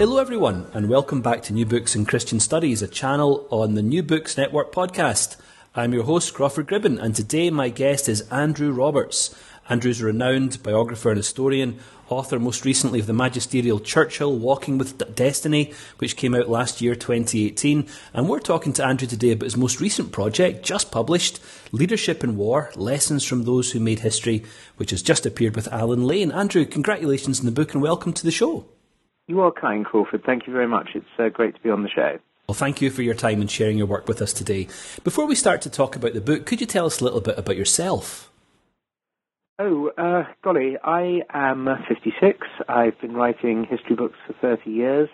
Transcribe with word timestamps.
Hello, 0.00 0.16
everyone, 0.16 0.66
and 0.72 0.88
welcome 0.88 1.20
back 1.20 1.42
to 1.42 1.52
New 1.52 1.66
Books 1.66 1.94
in 1.94 2.06
Christian 2.06 2.40
Studies, 2.40 2.80
a 2.80 2.88
channel 2.88 3.46
on 3.50 3.74
the 3.74 3.82
New 3.82 4.02
Books 4.02 4.34
Network 4.34 4.72
podcast. 4.72 5.36
I'm 5.74 5.92
your 5.92 6.04
host, 6.04 6.32
Crawford 6.32 6.68
Gribben, 6.68 6.98
and 6.98 7.14
today 7.14 7.50
my 7.50 7.68
guest 7.68 8.08
is 8.08 8.22
Andrew 8.30 8.72
Roberts. 8.72 9.34
Andrew's 9.68 10.00
a 10.00 10.06
renowned 10.06 10.62
biographer 10.62 11.10
and 11.10 11.18
historian, 11.18 11.80
author 12.08 12.38
most 12.38 12.64
recently 12.64 12.98
of 12.98 13.06
the 13.06 13.12
magisterial 13.12 13.78
Churchill 13.78 14.38
Walking 14.38 14.78
with 14.78 15.14
Destiny, 15.14 15.74
which 15.98 16.16
came 16.16 16.34
out 16.34 16.48
last 16.48 16.80
year, 16.80 16.94
2018. 16.94 17.86
And 18.14 18.26
we're 18.26 18.40
talking 18.40 18.72
to 18.72 18.86
Andrew 18.86 19.06
today 19.06 19.32
about 19.32 19.44
his 19.44 19.58
most 19.58 19.82
recent 19.82 20.12
project, 20.12 20.64
just 20.64 20.90
published, 20.90 21.40
Leadership 21.72 22.24
in 22.24 22.38
War 22.38 22.72
Lessons 22.74 23.26
from 23.26 23.44
Those 23.44 23.72
Who 23.72 23.80
Made 23.80 23.98
History, 23.98 24.44
which 24.78 24.92
has 24.92 25.02
just 25.02 25.26
appeared 25.26 25.56
with 25.56 25.70
Allen 25.70 26.04
Lane. 26.06 26.32
Andrew, 26.32 26.64
congratulations 26.64 27.40
on 27.40 27.44
the 27.44 27.52
book 27.52 27.74
and 27.74 27.82
welcome 27.82 28.14
to 28.14 28.24
the 28.24 28.30
show. 28.30 28.64
You 29.30 29.42
are 29.42 29.52
kind, 29.52 29.84
Crawford. 29.84 30.24
Thank 30.26 30.48
you 30.48 30.52
very 30.52 30.66
much. 30.66 30.88
It's 30.96 31.06
uh, 31.16 31.28
great 31.28 31.54
to 31.54 31.60
be 31.60 31.70
on 31.70 31.84
the 31.84 31.88
show. 31.88 32.18
Well, 32.48 32.56
thank 32.56 32.82
you 32.82 32.90
for 32.90 33.02
your 33.02 33.14
time 33.14 33.40
and 33.40 33.48
sharing 33.48 33.78
your 33.78 33.86
work 33.86 34.08
with 34.08 34.20
us 34.20 34.32
today. 34.32 34.66
Before 35.04 35.24
we 35.24 35.36
start 35.36 35.62
to 35.62 35.70
talk 35.70 35.94
about 35.94 36.14
the 36.14 36.20
book, 36.20 36.46
could 36.46 36.60
you 36.60 36.66
tell 36.66 36.84
us 36.84 37.00
a 37.00 37.04
little 37.04 37.20
bit 37.20 37.38
about 37.38 37.56
yourself? 37.56 38.32
Oh, 39.60 39.92
uh, 39.96 40.24
golly, 40.42 40.78
I 40.82 41.20
am 41.32 41.68
56. 41.88 42.38
I've 42.68 43.00
been 43.00 43.14
writing 43.14 43.68
history 43.70 43.94
books 43.94 44.16
for 44.26 44.32
30 44.40 44.68
years. 44.68 45.08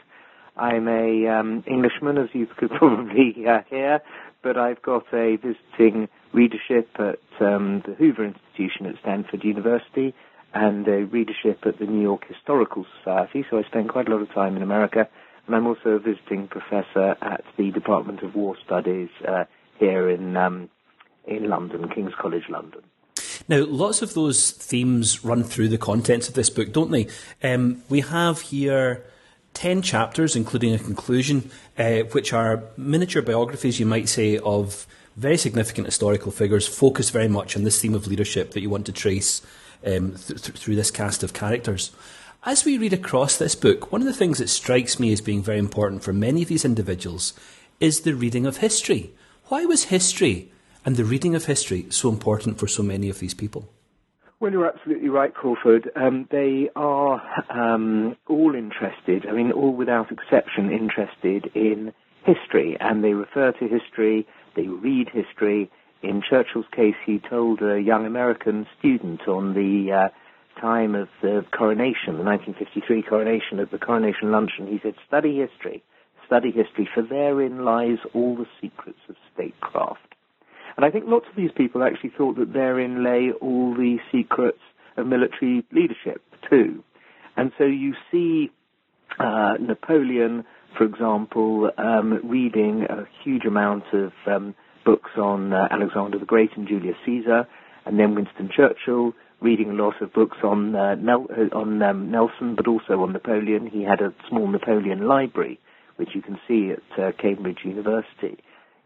I'm 0.57 0.89
a 0.89 1.29
um, 1.29 1.63
Englishman, 1.67 2.17
as 2.17 2.31
you 2.33 2.47
could 2.57 2.71
probably 2.71 3.45
uh, 3.47 3.65
hear, 3.69 4.01
but 4.43 4.57
I've 4.57 4.81
got 4.81 5.05
a 5.13 5.37
visiting 5.37 6.09
readership 6.33 6.89
at 6.99 7.19
um, 7.39 7.83
the 7.87 7.93
Hoover 7.99 8.25
Institution 8.25 8.87
at 8.87 8.95
Stanford 9.03 9.45
University 9.45 10.15
and 10.55 10.87
a 10.89 11.05
readership 11.05 11.67
at 11.67 11.79
the 11.79 11.87
New 11.87 12.03
York 12.03 12.27
Historical 12.27 12.87
Society, 12.99 13.45
so 13.51 13.59
I 13.59 13.63
spend 13.65 13.89
quite 13.89 14.09
a 14.09 14.11
lot 14.11 14.23
of 14.23 14.33
time 14.33 14.57
in 14.57 14.63
America. 14.63 15.09
And 15.47 15.55
I'm 15.55 15.67
also 15.67 15.91
a 15.91 15.99
visiting 15.99 16.49
professor 16.49 17.17
at 17.21 17.45
the 17.57 17.71
Department 17.71 18.23
of 18.23 18.35
War 18.35 18.57
Studies 18.65 19.11
uh, 19.27 19.45
here 19.79 20.11
in 20.11 20.37
um, 20.37 20.71
in 21.27 21.49
London, 21.49 21.89
King's 21.89 22.15
College 22.15 22.49
London. 22.49 22.83
Now, 23.49 23.65
lots 23.65 24.03
of 24.03 24.15
those 24.15 24.51
themes 24.51 25.25
run 25.25 25.45
through 25.45 25.69
the 25.69 25.79
contents 25.79 26.29
of 26.29 26.35
this 26.35 26.51
book, 26.51 26.73
don't 26.73 26.91
they? 26.91 27.09
Um, 27.43 27.83
we 27.89 28.01
have 28.01 28.41
here 28.41 29.05
10 29.55 29.83
chapters, 29.83 30.37
including 30.37 30.75
a 30.75 30.79
conclusion, 30.79 31.51
uh, 31.79 32.01
which 32.13 32.33
are 32.33 32.65
miniature 32.77 33.23
biographies, 33.23 33.79
you 33.79 33.87
might 33.87 34.09
say, 34.09 34.39
of 34.39 34.87
very 35.17 35.37
significant 35.37 35.87
historical 35.87 36.31
figures, 36.31 36.67
focused 36.67 37.13
very 37.13 37.29
much 37.29 37.57
on 37.57 37.65
this 37.65 37.81
theme 37.81 37.95
of 37.95 38.07
leadership 38.07 38.51
that 38.53 38.61
you 38.61 38.69
want 38.69 38.87
to 38.87 38.93
trace 38.93 39.43
um, 39.87 40.15
th- 40.17 40.43
th- 40.43 40.59
through 40.59 40.77
this 40.77 40.91
cast 40.91 41.23
of 41.23 41.33
characters. 41.33 41.93
As 42.45 42.65
we 42.65 42.79
read 42.79 42.93
across 42.93 43.37
this 43.37 43.55
book, 43.55 43.91
one 43.91 44.03
of 44.03 44.07
the 44.07 44.13
things 44.13 44.39
that 44.39 44.49
strikes 44.49 45.01
me 45.01 45.13
as 45.13 45.21
being 45.21 45.43
very 45.43 45.59
important 45.59 46.03
for 46.03 46.13
many 46.13 46.43
of 46.43 46.49
these 46.49 46.65
individuals 46.65 47.33
is 47.81 48.01
the 48.01 48.15
reading 48.15 48.47
of 48.47 48.59
history. 48.59 49.13
Why 49.47 49.65
was 49.65 49.85
history 49.85 50.53
and 50.85 50.97
the 50.97 51.05
reading 51.05 51.35
of 51.35 51.47
history 51.47 51.87
so 51.91 52.09
important 52.09 52.59
for 52.59 52.69
so 52.69 52.83
many 52.83 53.09
of 53.09 53.19
these 53.19 53.35
people? 53.35 53.69
Well, 54.39 54.53
you're 54.53 54.69
absolutely 54.69 55.09
right, 55.09 55.33
Crawford. 55.33 55.91
Um, 55.97 56.29
they 56.31 56.69
are 56.77 57.23
um, 57.49 58.17
all 58.29 58.55
interested, 58.55 59.27
I 59.27 59.33
mean, 59.33 59.51
all 59.51 59.73
without 59.73 60.13
exception, 60.13 60.71
interested 60.71 61.51
in 61.55 61.93
history, 62.25 62.77
and 62.79 63.03
they 63.03 63.15
refer 63.15 63.53
to 63.53 63.67
history, 63.67 64.27
they 64.55 64.69
read 64.69 65.09
history, 65.09 65.71
in 66.03 66.23
Churchill's 66.29 66.67
case, 66.75 66.95
he 67.05 67.19
told 67.19 67.63
a 67.63 67.81
young 67.81 68.07
American 68.07 68.67
student 68.79 69.27
on 69.29 69.55
the 69.55 69.93
uh, 69.93 70.61
time 70.61 70.95
of 70.95 71.09
the 71.23 71.45
coronation, 71.57 72.17
the 72.19 72.25
1953 72.25 73.03
coronation, 73.03 73.59
at 73.61 73.71
the 73.71 73.79
coronation 73.79 74.31
luncheon, 74.31 74.67
he 74.67 74.79
said, 74.83 74.95
study 75.07 75.37
history, 75.39 75.83
study 76.27 76.51
history, 76.51 76.89
for 76.95 77.03
therein 77.03 77.65
lies 77.65 77.99
all 78.15 78.37
the 78.37 78.47
secrets 78.61 78.99
of 79.09 79.17
statecraft. 79.35 80.15
And 80.77 80.85
I 80.85 80.91
think 80.91 81.05
lots 81.07 81.27
of 81.29 81.37
these 81.37 81.53
people 81.57 81.83
actually 81.83 82.13
thought 82.17 82.37
that 82.37 82.53
therein 82.53 83.03
lay 83.03 83.33
all 83.41 83.75
the 83.75 83.99
secrets 84.13 84.61
of 84.97 85.07
military 85.07 85.65
leadership, 85.73 86.23
too. 86.49 86.83
And 87.37 87.53
so 87.59 87.65
you 87.65 87.95
see 88.11 88.51
uh, 89.19 89.55
Napoleon, 89.61 90.45
for 90.77 90.85
example, 90.85 91.71
um, 91.79 92.21
reading 92.25 92.85
a 92.89 93.07
huge 93.23 93.45
amount 93.45 93.85
of 93.93 94.13
um, 94.27 94.55
books 94.87 95.11
on 95.19 95.53
uh, 95.53 95.67
Alexander 95.71 96.19
the 96.19 96.25
Great 96.25 96.51
and 96.57 96.67
Julius 96.67 96.97
Caesar, 97.05 97.47
and 97.85 97.99
then 97.99 98.15
Winston 98.15 98.49
Churchill, 98.57 99.13
reading 99.41 99.71
a 99.71 99.75
lot 99.75 100.01
of 100.01 100.15
books 100.15 100.39
on 100.43 100.75
uh, 100.75 100.95
Nel- 100.95 101.27
uh, 101.31 101.55
on 101.55 101.83
um, 101.83 102.11
Nelson, 102.11 102.55
but 102.55 102.69
also 102.69 103.03
on 103.03 103.13
Napoleon. 103.13 103.67
He 103.67 103.83
had 103.83 104.01
a 104.01 104.15
small 104.29 104.47
Napoleon 104.47 105.07
library, 105.07 105.59
which 105.97 106.11
you 106.15 106.23
can 106.23 106.39
see 106.49 106.71
at 106.71 106.99
uh, 107.03 107.11
Cambridge 107.21 107.59
University. 107.65 108.39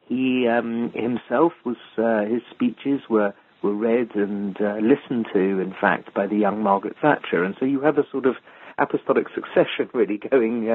He 0.08 0.48
um, 0.48 0.90
himself 0.94 1.52
was 1.64 1.76
uh, 1.98 2.24
his 2.24 2.42
speeches 2.50 3.02
were 3.08 3.34
were 3.62 3.74
read 3.74 4.16
and 4.16 4.56
uh, 4.58 4.76
listened 4.76 5.26
to, 5.34 5.60
in 5.60 5.74
fact, 5.78 6.14
by 6.14 6.26
the 6.26 6.36
young 6.36 6.62
Margaret 6.62 6.96
Thatcher, 7.00 7.44
and 7.44 7.54
so 7.60 7.66
you 7.66 7.82
have 7.82 7.98
a 7.98 8.04
sort 8.10 8.24
of 8.24 8.36
apostolic 8.78 9.26
succession 9.34 9.90
really 9.94 10.18
going 10.18 10.66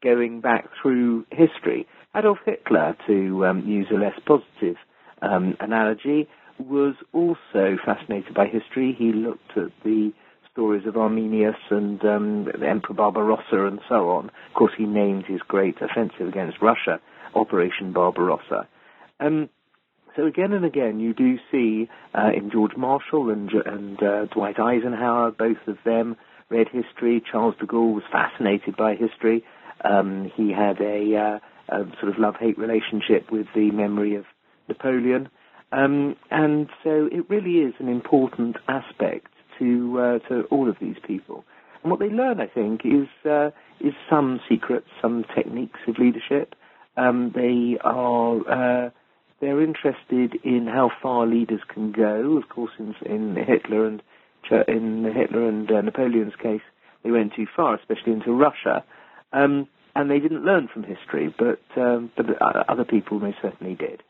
going 0.00 0.40
back 0.40 0.68
through 0.80 1.26
history. 1.30 1.86
Adolf 2.14 2.38
Hitler, 2.44 2.96
to 3.06 3.46
um, 3.46 3.66
use 3.66 3.86
a 3.90 3.94
less 3.94 4.18
positive 4.26 4.76
um, 5.22 5.56
analogy, 5.60 6.28
was 6.58 6.94
also 7.12 7.78
fascinated 7.84 8.34
by 8.34 8.46
history. 8.46 8.94
He 8.98 9.12
looked 9.12 9.56
at 9.56 9.70
the 9.84 10.12
stories 10.52 10.86
of 10.86 10.96
Arminius 10.96 11.56
and 11.70 12.04
um, 12.04 12.48
Emperor 12.66 12.94
Barbarossa 12.94 13.66
and 13.66 13.80
so 13.88 14.10
on. 14.10 14.26
Of 14.26 14.54
course, 14.54 14.72
he 14.76 14.84
named 14.84 15.24
his 15.26 15.40
great 15.46 15.76
offensive 15.80 16.28
against 16.28 16.60
Russia 16.60 17.00
Operation 17.34 17.92
Barbarossa. 17.92 18.68
Um, 19.20 19.48
so 20.16 20.26
again 20.26 20.52
and 20.52 20.64
again, 20.64 20.98
you 20.98 21.14
do 21.14 21.38
see 21.52 21.88
uh, 22.14 22.30
in 22.34 22.50
George 22.50 22.76
Marshall 22.76 23.30
and, 23.30 23.50
and 23.52 24.02
uh, 24.02 24.24
Dwight 24.26 24.58
Eisenhower, 24.58 25.30
both 25.30 25.68
of 25.68 25.78
them 25.84 26.16
read 26.48 26.66
history. 26.68 27.22
Charles 27.30 27.54
de 27.60 27.66
Gaulle 27.66 27.94
was 27.94 28.02
fascinated 28.10 28.76
by 28.76 28.96
history. 28.96 29.44
Um, 29.84 30.30
he 30.34 30.50
had 30.50 30.80
a 30.80 31.40
a 31.70 31.84
sort 32.00 32.12
of 32.12 32.18
love-hate 32.18 32.58
relationship 32.58 33.30
with 33.30 33.46
the 33.54 33.70
memory 33.70 34.14
of 34.14 34.24
Napoleon. 34.68 35.28
Um, 35.72 36.16
and 36.30 36.68
so 36.82 37.08
it 37.10 37.28
really 37.30 37.58
is 37.58 37.74
an 37.78 37.88
important 37.88 38.56
aspect 38.68 39.28
to 39.58 40.00
uh, 40.00 40.28
to 40.28 40.42
all 40.50 40.68
of 40.68 40.76
these 40.80 40.96
people. 41.06 41.44
And 41.82 41.90
what 41.90 42.00
they 42.00 42.08
learn, 42.08 42.40
I 42.40 42.46
think, 42.46 42.82
is 42.84 43.08
uh, 43.24 43.50
is 43.80 43.94
some 44.08 44.40
secrets, 44.48 44.88
some 45.00 45.24
techniques 45.34 45.80
of 45.86 45.98
leadership. 45.98 46.54
Um, 46.96 47.32
they 47.34 47.78
are 47.82 48.86
uh, 48.86 48.90
they're 49.40 49.62
interested 49.62 50.38
in 50.44 50.66
how 50.66 50.90
far 51.02 51.26
leaders 51.26 51.60
can 51.72 51.92
go. 51.92 52.36
Of 52.36 52.48
course, 52.48 52.72
in, 52.78 52.94
in 53.06 53.36
Hitler 53.36 53.86
and 53.86 54.02
in 54.68 55.04
Hitler 55.04 55.48
and 55.48 55.70
uh, 55.70 55.80
Napoleon's 55.80 56.34
case, 56.42 56.62
they 57.04 57.10
went 57.10 57.34
too 57.34 57.46
far, 57.56 57.74
especially 57.76 58.12
into 58.12 58.32
Russia. 58.32 58.84
Um, 59.32 59.68
and 59.94 60.10
they 60.10 60.18
didn't 60.18 60.44
learn 60.44 60.68
from 60.68 60.84
history, 60.84 61.34
but 61.38 61.60
um, 61.76 62.10
but 62.16 62.26
other 62.68 62.84
people 62.84 63.18
most 63.18 63.38
certainly 63.42 63.74
did. 63.74 64.02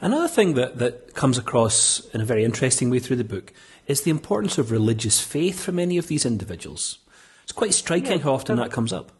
Another 0.00 0.28
thing 0.28 0.54
that, 0.54 0.78
that 0.78 1.14
comes 1.14 1.38
across 1.38 2.00
in 2.14 2.20
a 2.20 2.24
very 2.24 2.44
interesting 2.44 2.88
way 2.88 3.00
through 3.00 3.16
the 3.16 3.24
book 3.24 3.52
is 3.86 4.02
the 4.02 4.10
importance 4.12 4.56
of 4.56 4.70
religious 4.70 5.20
faith 5.20 5.60
for 5.60 5.72
many 5.72 5.98
of 5.98 6.06
these 6.06 6.24
individuals. 6.24 6.98
It's 7.42 7.52
quite 7.52 7.74
striking 7.74 8.12
yes, 8.12 8.22
how 8.22 8.34
often 8.34 8.56
that 8.56 8.70
comes 8.70 8.92
up. 8.92 9.10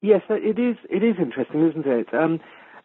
Yes, 0.00 0.22
it 0.30 0.58
is. 0.58 0.76
It 0.88 1.02
is 1.02 1.16
interesting, 1.18 1.68
isn't 1.68 1.86
it? 1.86 2.14
Um, 2.14 2.40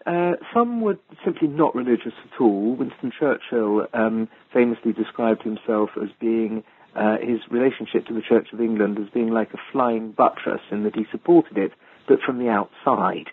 uh, 0.05 0.33
some 0.53 0.81
were 0.81 0.97
simply 1.23 1.47
not 1.47 1.73
religious 1.75 2.13
at 2.25 2.41
all. 2.41 2.75
Winston 2.75 3.11
Churchill 3.17 3.87
um, 3.93 4.27
famously 4.51 4.91
described 4.91 5.43
himself 5.43 5.91
as 6.01 6.09
being 6.19 6.63
uh, 6.95 7.17
his 7.21 7.39
relationship 7.49 8.05
to 8.07 8.13
the 8.13 8.21
Church 8.21 8.47
of 8.51 8.59
England 8.59 8.97
as 8.99 9.09
being 9.13 9.29
like 9.29 9.53
a 9.53 9.59
flying 9.71 10.11
buttress, 10.11 10.61
in 10.71 10.83
that 10.83 10.95
he 10.95 11.05
supported 11.11 11.57
it 11.57 11.71
but 12.07 12.19
from 12.25 12.39
the 12.39 12.49
outside. 12.49 13.29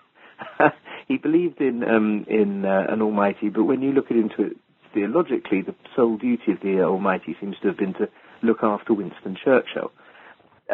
he 1.09 1.19
believed 1.19 1.61
in 1.61 1.83
um, 1.85 2.25
in 2.29 2.65
uh, 2.65 2.87
an 2.89 3.03
Almighty, 3.03 3.49
but 3.49 3.65
when 3.65 3.83
you 3.83 3.93
look 3.93 4.11
into 4.11 4.43
it 4.43 4.57
theologically, 4.95 5.63
the 5.63 5.75
sole 5.95 6.17
duty 6.17 6.53
of 6.53 6.61
the 6.61 6.83
Almighty 6.83 7.37
seems 7.41 7.57
to 7.63 7.69
have 7.69 7.77
been 7.77 7.95
to 7.95 8.09
look 8.43 8.59
after 8.63 8.95
Winston 8.95 9.37
Churchill. 9.43 9.93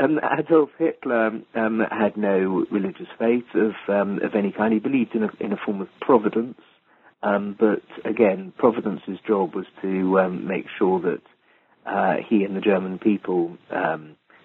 um, 0.00 0.20
Adolf 0.38 0.70
Hitler 0.78 1.40
um, 1.54 1.82
had 1.90 2.16
no 2.16 2.64
religious 2.70 3.08
faith 3.19 3.44
of 3.54 3.72
um, 3.88 4.20
of 4.22 4.34
any 4.34 4.52
kind. 4.52 4.72
He 4.72 4.78
believed 4.78 5.14
in 5.14 5.25
a 5.25 5.31
in 5.40 5.52
a 5.52 5.56
form 5.56 5.81
of 5.81 5.88
providence, 6.00 6.60
um, 7.22 7.56
but 7.58 7.82
again, 8.08 8.52
providence's 8.56 9.19
job 9.26 9.54
was 9.54 9.66
to 9.82 10.20
um, 10.20 10.46
make 10.46 10.66
sure 10.78 11.00
that 11.00 11.22
uh, 11.90 12.16
he 12.28 12.44
and 12.44 12.56
the 12.56 12.60
German 12.60 12.99
people 12.99 13.56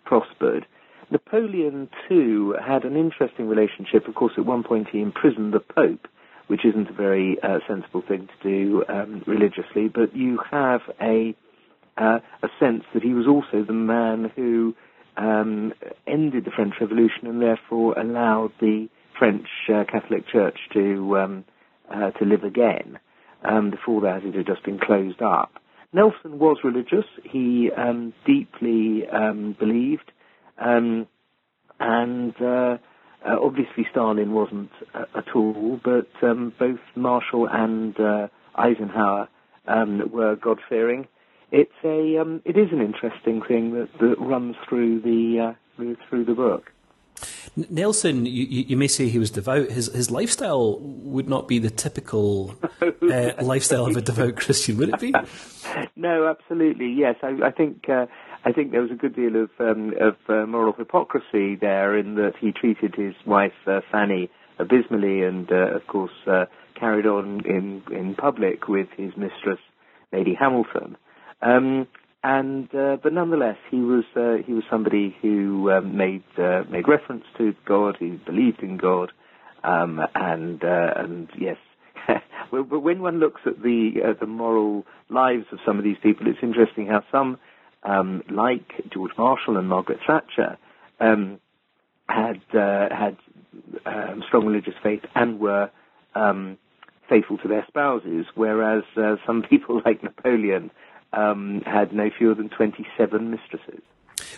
prospered. 0.06 0.66
Napoleon 1.12 1.90
too 2.08 2.56
had 2.66 2.84
an 2.84 2.96
interesting 2.96 3.48
relationship. 3.48 4.08
Of 4.08 4.16
course, 4.16 4.34
at 4.38 4.46
one 4.46 4.64
point 4.64 4.88
he 4.92 5.02
imprisoned 5.02 5.54
the 5.54 5.60
Pope, 5.60 6.08
which 6.48 6.66
isn't 6.66 6.90
a 6.90 6.94
very 6.94 7.38
uh, 7.44 7.60
sensible 7.68 8.02
thing 8.08 8.28
to 8.28 8.50
do 8.50 8.84
religiously. 9.28 9.90
But 9.94 10.16
you 10.16 10.40
have 10.50 10.82
a 11.02 11.36
uh, 11.98 12.20
a 12.42 12.48
sense 12.60 12.84
that 12.94 13.04
he 13.04 13.14
was 13.14 13.28
also 13.28 13.64
the 13.66 13.74
man 13.74 14.32
who 14.36 14.76
um, 15.18 15.74
ended 16.08 16.46
the 16.46 16.52
French 16.52 16.76
Revolution 16.80 17.28
and 17.28 17.42
therefore 17.42 17.98
allowed 18.00 18.52
the 18.60 18.88
French 19.18 19.48
uh, 19.70 19.84
Catholic 19.92 20.28
Church 20.28 20.58
to 20.74 21.18
um, 21.18 21.46
uh, 21.94 22.12
to 22.12 22.26
live 22.26 22.44
again. 22.44 22.98
Um, 23.44 23.72
before 23.72 24.02
that, 24.02 24.24
it 24.24 24.36
had 24.36 24.46
just 24.46 24.64
been 24.64 24.80
closed 24.80 25.22
up. 25.22 25.52
Nelson 25.94 26.40
was 26.40 26.58
religious. 26.64 27.06
He 27.24 27.70
um, 27.76 28.14
deeply 28.26 29.04
um, 29.12 29.56
believed, 29.60 30.12
um, 30.62 31.08
and 31.80 32.34
uh, 32.42 32.78
uh, 33.26 33.38
obviously 33.42 33.86
Stalin 33.92 34.32
wasn't 34.32 34.72
uh, 34.94 35.06
at 35.16 35.36
all. 35.36 35.80
But 35.84 36.08
both 36.22 36.80
Marshall 36.96 37.48
and 37.52 37.96
Eisenhower 38.56 39.28
were 39.68 40.36
God-fearing 40.36 41.08
it's 41.52 41.72
a 41.84 42.18
um, 42.18 42.42
it 42.46 42.58
is 42.58 42.72
an 42.72 42.82
interesting 42.82 43.42
thing 43.42 43.74
that, 43.74 43.90
that 44.00 44.16
runs 44.20 44.56
through 44.68 45.02
the 45.02 45.54
uh, 45.78 45.94
through 46.10 46.26
the 46.26 46.34
book. 46.34 46.72
Nelson, 47.70 48.26
you, 48.26 48.46
you, 48.46 48.78
may 48.78 48.88
say 48.88 49.10
he 49.10 49.20
was 49.20 49.30
devout. 49.30 49.70
His 49.70 49.88
his 49.94 50.10
lifestyle 50.10 50.80
would 50.80 51.28
not 51.28 51.48
be 51.48 51.60
the 51.60 51.70
typical 51.70 52.56
uh, 52.82 53.32
lifestyle 53.42 53.86
of 53.86 53.98
a 53.98 54.02
devout 54.02 54.38
Christian, 54.38 54.78
would 54.78 54.90
it 54.90 55.00
be? 55.00 55.14
no, 55.96 56.28
absolutely. 56.28 56.92
Yes, 56.94 57.16
I, 57.22 57.38
I 57.44 57.52
think 57.52 57.90
uh, 57.90 58.06
I 58.44 58.52
think 58.52 58.72
there 58.72 58.82
was 58.82 58.92
a 58.92 58.96
good 58.96 59.16
deal 59.16 59.36
of 59.44 59.50
um, 59.60 59.94
of 60.00 60.16
uh, 60.28 60.46
moral 60.48 60.74
hypocrisy 60.74 61.56
there 61.56 61.98
in 61.98 62.16
that 62.16 62.34
he 62.40 62.52
treated 62.52 62.96
his 62.96 63.14
wife 63.26 63.54
uh, 63.68 63.82
Fanny 63.92 64.30
abysmally, 64.58 65.22
and 65.24 65.52
uh, 65.52 65.76
of 65.76 65.86
course 65.88 66.12
carried 66.80 67.06
on 67.06 67.46
in 67.46 67.84
in 67.96 68.16
public 68.16 68.68
with 68.68 68.88
his 68.98 69.12
mistress 69.16 69.60
Lady 70.12 70.34
Hamilton. 70.38 70.98
Um, 71.42 71.88
and 72.24 72.74
uh, 72.76 72.98
but 73.02 73.14
nonetheless, 73.14 73.58
he 73.70 73.78
was 73.78 74.04
uh, 74.16 74.44
he 74.46 74.54
was 74.54 74.64
somebody 74.70 75.16
who 75.22 75.72
um, 75.72 75.98
made 75.98 76.24
uh, 76.38 76.64
made 76.70 76.88
reference 76.88 77.24
to 77.38 77.54
God, 77.66 77.98
who 78.00 78.20
believed 78.20 78.62
in 78.62 78.78
God, 78.78 79.12
um, 79.64 80.00
and 80.14 80.64
uh, 80.64 80.94
and 80.98 81.30
yes. 81.38 81.58
but 82.52 82.80
when 82.80 83.02
one 83.02 83.20
looks 83.20 83.42
at 83.46 83.62
the 83.64 83.94
uh, 84.06 84.14
the 84.20 84.28
moral 84.28 84.86
lives 85.10 85.46
of 85.52 85.60
some 85.66 85.80
of 85.80 85.84
these 85.84 85.98
people, 86.04 86.28
it's 86.28 86.40
interesting 86.44 86.86
how 86.88 87.04
some, 87.12 87.40
um, 87.84 88.24
like 88.30 88.90
George 88.92 89.12
Marshall 89.18 89.58
and 89.58 89.68
Margaret 89.68 90.00
Thatcher, 90.06 90.58
um, 91.00 91.40
had 92.08 92.42
uh, 92.54 92.90
had 92.96 93.18
um, 93.86 94.24
strong 94.28 94.46
religious 94.46 94.76
faith 94.84 95.04
and 95.16 95.40
were 95.40 95.70
faithful 97.12 97.38
to 97.40 97.48
their 97.48 97.66
spouses, 97.68 98.26
whereas 98.36 98.84
uh, 98.96 99.18
some 99.28 99.44
people 99.50 99.82
like 99.86 100.02
Napoleon 100.02 100.72
um, 101.14 101.62
had 101.66 101.94
no 101.94 102.10
fewer 102.18 102.34
than 102.34 102.50
27 102.50 103.30
mistresses. 103.30 103.82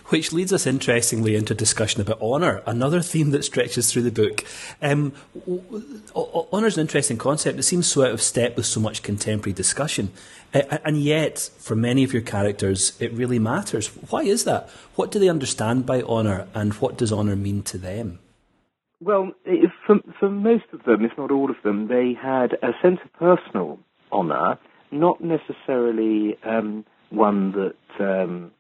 Which 0.08 0.34
leads 0.34 0.54
us 0.54 0.68
interestingly 0.68 1.36
into 1.36 1.54
discussion 1.54 2.02
about 2.02 2.22
honour, 2.22 2.62
another 2.66 3.02
theme 3.02 3.32
that 3.32 3.44
stretches 3.44 3.92
through 3.92 4.04
the 4.04 4.12
book. 4.12 4.44
Um, 4.82 5.14
honour 6.16 6.68
is 6.68 6.78
an 6.78 6.82
interesting 6.82 7.18
concept. 7.18 7.60
It 7.60 7.64
seems 7.64 7.88
so 7.88 8.04
out 8.04 8.12
of 8.12 8.22
step 8.22 8.56
with 8.56 8.66
so 8.66 8.80
much 8.80 9.04
contemporary 9.04 9.54
discussion. 9.54 10.12
And 10.54 10.98
yet, 10.98 11.50
for 11.58 11.76
many 11.76 12.04
of 12.04 12.14
your 12.14 12.22
characters, 12.22 12.94
it 13.00 13.12
really 13.14 13.40
matters. 13.40 13.88
Why 14.10 14.22
is 14.22 14.44
that? 14.44 14.70
What 14.96 15.12
do 15.12 15.20
they 15.20 15.30
understand 15.30 15.86
by 15.86 16.02
honour, 16.02 16.48
and 16.54 16.74
what 16.76 16.98
does 16.98 17.12
honour 17.12 17.36
mean 17.36 17.64
to 17.64 17.78
them? 17.78 18.20
Well, 19.02 19.32
for, 19.86 20.00
for 20.20 20.30
most 20.30 20.66
of 20.72 20.84
them, 20.84 21.04
if 21.04 21.18
not 21.18 21.32
all 21.32 21.50
of 21.50 21.58
them, 21.64 21.88
they 21.88 22.14
had 22.14 22.54
a 22.62 22.72
sense 22.82 23.00
of 23.04 23.12
personal 23.14 23.80
honour 24.12 24.60
not 24.94 25.20
necessarily 25.22 26.38
um, 26.44 26.86
one 27.10 27.52
that 27.54 27.76
um, 28.00 28.52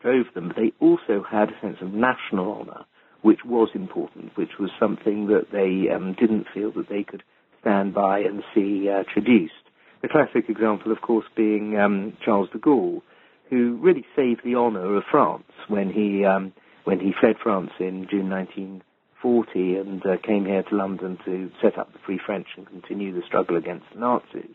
drove 0.00 0.26
them, 0.34 0.52
they 0.56 0.72
also 0.80 1.24
had 1.28 1.50
a 1.50 1.60
sense 1.60 1.78
of 1.80 1.92
national 1.92 2.52
honour, 2.52 2.84
which 3.22 3.40
was 3.44 3.68
important, 3.74 4.36
which 4.36 4.58
was 4.58 4.70
something 4.78 5.26
that 5.28 5.50
they 5.52 5.92
um, 5.94 6.14
didn't 6.18 6.46
feel 6.52 6.72
that 6.72 6.88
they 6.88 7.02
could 7.02 7.22
stand 7.60 7.94
by 7.94 8.20
and 8.20 8.42
see 8.54 8.88
uh, 8.88 9.02
traduced. 9.12 9.52
The 10.02 10.08
classic 10.08 10.48
example, 10.48 10.92
of 10.92 11.00
course, 11.00 11.26
being 11.36 11.76
um, 11.78 12.16
Charles 12.24 12.48
de 12.50 12.58
Gaulle, 12.58 13.02
who 13.50 13.78
really 13.80 14.04
saved 14.14 14.42
the 14.44 14.54
honour 14.54 14.96
of 14.96 15.04
France 15.10 15.44
when 15.68 15.90
he 15.90 16.24
um, 16.24 16.52
when 16.84 17.00
he 17.00 17.12
fled 17.18 17.36
France 17.42 17.70
in 17.80 18.06
June 18.08 18.30
1940 18.30 19.74
and 19.76 20.06
uh, 20.06 20.16
came 20.24 20.44
here 20.44 20.62
to 20.62 20.76
London 20.76 21.18
to 21.24 21.50
set 21.60 21.78
up 21.78 21.92
the 21.92 21.98
Free 22.06 22.20
French 22.24 22.46
and 22.56 22.66
continue 22.66 23.12
the 23.12 23.26
struggle 23.26 23.56
against 23.56 23.86
the 23.92 23.98
Nazis. 24.00 24.54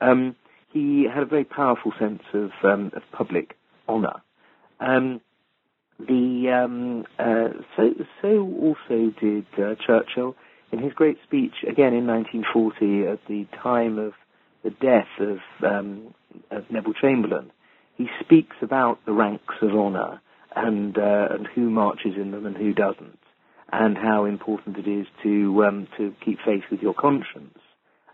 Um, 0.00 0.34
he 0.72 1.06
had 1.12 1.22
a 1.22 1.26
very 1.26 1.44
powerful 1.44 1.92
sense 1.98 2.22
of, 2.34 2.50
um, 2.64 2.90
of 2.94 3.02
public 3.12 3.56
honour. 3.88 4.22
Um, 4.80 5.20
the 5.98 6.50
um, 6.50 7.04
uh, 7.18 7.60
so 7.76 7.90
so 8.22 8.54
also 8.60 9.12
did 9.20 9.46
uh, 9.58 9.74
Churchill 9.86 10.34
in 10.72 10.78
his 10.78 10.92
great 10.94 11.18
speech 11.24 11.62
again 11.68 11.92
in 11.92 12.06
1940 12.06 13.06
at 13.06 13.18
the 13.28 13.46
time 13.62 13.98
of 13.98 14.12
the 14.62 14.70
death 14.70 15.08
of, 15.18 15.38
um, 15.64 16.14
of 16.50 16.70
Neville 16.70 16.94
Chamberlain. 16.94 17.50
He 17.96 18.06
speaks 18.24 18.56
about 18.62 18.98
the 19.04 19.12
ranks 19.12 19.54
of 19.62 19.70
honour 19.70 20.20
and 20.56 20.96
uh, 20.96 21.28
and 21.30 21.46
who 21.54 21.70
marches 21.70 22.14
in 22.16 22.30
them 22.30 22.46
and 22.46 22.56
who 22.56 22.72
doesn't, 22.72 23.18
and 23.72 23.96
how 23.96 24.24
important 24.24 24.78
it 24.78 24.88
is 24.88 25.06
to 25.22 25.64
um, 25.64 25.88
to 25.98 26.14
keep 26.24 26.38
faith 26.44 26.64
with 26.70 26.80
your 26.80 26.94
conscience 26.94 27.58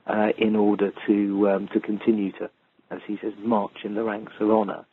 uh, 0.07 0.29
in 0.39 0.57
order 0.57 0.91
to 1.07 1.49
um, 1.49 1.69
to 1.73 1.81
continue 1.81 2.33
to, 2.33 2.51
as 2.91 2.99
he 3.07 3.17
says, 3.23 3.33
march 3.39 3.79
in 3.85 3.95
the 3.95 4.03
ranks 4.03 4.33
of 4.41 4.51
honour. 4.51 4.87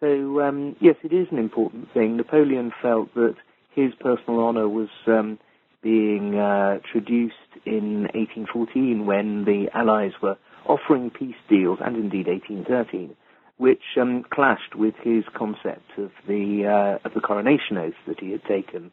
So 0.00 0.40
um, 0.40 0.76
yes, 0.80 0.96
it 1.02 1.12
is 1.12 1.26
an 1.30 1.38
important 1.38 1.92
thing. 1.92 2.16
Napoleon 2.16 2.72
felt 2.80 3.12
that 3.14 3.34
his 3.74 3.92
personal 4.00 4.40
honour 4.40 4.68
was 4.68 4.88
um, 5.06 5.38
being 5.82 6.36
uh, 6.36 6.78
traduced 6.90 7.34
in 7.64 8.02
1814 8.14 9.06
when 9.06 9.44
the 9.44 9.68
Allies 9.74 10.12
were 10.22 10.36
offering 10.66 11.10
peace 11.10 11.36
deals, 11.48 11.78
and 11.84 11.96
indeed 11.96 12.26
1813, 12.26 13.16
which 13.56 13.82
um, 14.00 14.24
clashed 14.30 14.74
with 14.74 14.94
his 15.02 15.24
concept 15.36 15.90
of 15.96 16.10
the 16.26 16.66
uh, 16.66 17.06
of 17.06 17.14
the 17.14 17.20
coronation 17.20 17.78
oath 17.78 17.94
that 18.06 18.20
he 18.20 18.30
had 18.32 18.44
taken 18.44 18.90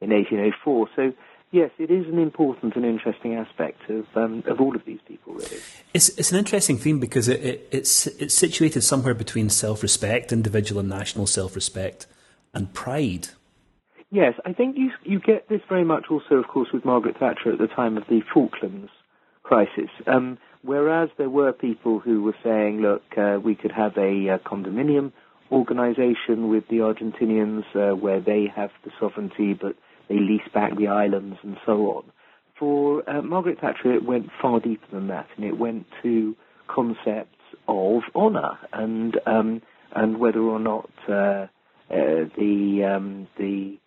in 0.00 0.10
1804. 0.10 0.88
So 0.96 1.12
yes, 1.50 1.70
it 1.78 1.90
is 1.90 2.06
an 2.06 2.18
important 2.18 2.76
and 2.76 2.84
interesting 2.84 3.34
aspect 3.34 3.88
of 3.88 4.06
um, 4.14 4.42
of 4.46 4.60
all 4.60 4.74
of 4.74 4.84
these 4.84 5.00
people. 5.06 5.34
Really, 5.34 5.58
it's 5.94 6.08
it's 6.10 6.32
an 6.32 6.38
interesting 6.38 6.78
theme 6.78 7.00
because 7.00 7.28
it, 7.28 7.40
it, 7.44 7.68
it's 7.70 8.06
it's 8.06 8.34
situated 8.34 8.82
somewhere 8.82 9.14
between 9.14 9.48
self 9.48 9.82
respect, 9.82 10.32
individual 10.32 10.80
and 10.80 10.88
national 10.88 11.26
self 11.26 11.54
respect, 11.54 12.06
and 12.54 12.72
pride. 12.74 13.28
Yes, 14.10 14.34
I 14.44 14.52
think 14.52 14.76
you 14.76 14.90
you 15.04 15.20
get 15.20 15.48
this 15.48 15.60
very 15.68 15.84
much 15.84 16.06
also, 16.10 16.36
of 16.36 16.48
course, 16.48 16.68
with 16.72 16.84
Margaret 16.84 17.16
Thatcher 17.18 17.52
at 17.52 17.58
the 17.58 17.68
time 17.68 17.96
of 17.96 18.04
the 18.08 18.22
Falklands 18.32 18.90
crisis. 19.42 19.90
Um, 20.06 20.38
whereas 20.62 21.10
there 21.16 21.30
were 21.30 21.52
people 21.52 21.98
who 21.98 22.22
were 22.22 22.36
saying, 22.42 22.80
look, 22.80 23.02
uh, 23.16 23.38
we 23.42 23.54
could 23.54 23.72
have 23.72 23.96
a, 23.96 24.38
condominium 24.44 25.12
organization 25.50 26.48
with 26.48 26.68
the 26.68 26.76
Argentinians 26.76 27.64
uh, 27.74 27.96
where 27.96 28.20
they 28.20 28.46
have 28.54 28.70
the 28.84 28.92
sovereignty, 29.00 29.54
but 29.54 29.74
they 30.10 30.18
leased 30.18 30.52
back 30.52 30.76
the 30.76 30.88
islands 30.88 31.38
and 31.42 31.56
so 31.64 31.72
on. 31.92 32.04
For 32.58 33.08
uh, 33.08 33.22
Margaret 33.22 33.58
Thatcher, 33.60 33.94
it 33.94 34.04
went 34.04 34.28
far 34.42 34.60
deeper 34.60 34.84
than 34.92 35.06
that, 35.06 35.28
and 35.36 35.46
it 35.46 35.56
went 35.56 35.86
to 36.02 36.36
concepts 36.68 37.38
of 37.66 38.02
honour 38.14 38.58
and 38.72 39.18
um, 39.24 39.62
and 39.94 40.18
whether 40.18 40.40
or 40.40 40.58
not 40.58 40.90
uh, 41.08 41.12
uh, 41.12 41.46
the 42.36 42.84
um, 42.84 43.28
the 43.38 43.78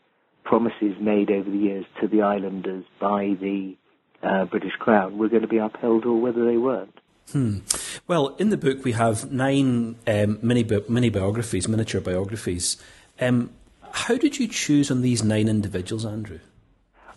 promises 0.43 0.95
made 0.99 1.29
over 1.29 1.49
the 1.49 1.57
years 1.57 1.85
to 2.01 2.07
the 2.07 2.21
islanders 2.21 2.83
by 2.99 3.35
the 3.39 3.75
uh, 4.23 4.45
British 4.45 4.73
Crown 4.79 5.17
were 5.17 5.29
going 5.29 5.41
to 5.41 5.47
be 5.47 5.57
upheld 5.57 6.05
or 6.05 6.19
whether 6.19 6.45
they 6.45 6.57
weren't. 6.57 6.97
Hmm. 7.31 7.59
Well, 8.07 8.35
in 8.37 8.49
the 8.49 8.57
book 8.57 8.83
we 8.83 8.93
have 8.93 9.31
nine 9.31 9.97
um, 10.07 10.39
mini, 10.41 10.67
mini 10.89 11.09
biographies, 11.09 11.67
miniature 11.67 12.01
biographies. 12.01 12.77
Um, 13.19 13.51
how 13.93 14.17
did 14.17 14.39
you 14.39 14.47
choose 14.47 14.91
on 14.91 15.01
these 15.01 15.23
nine 15.23 15.47
individuals, 15.47 16.05
Andrew? 16.05 16.39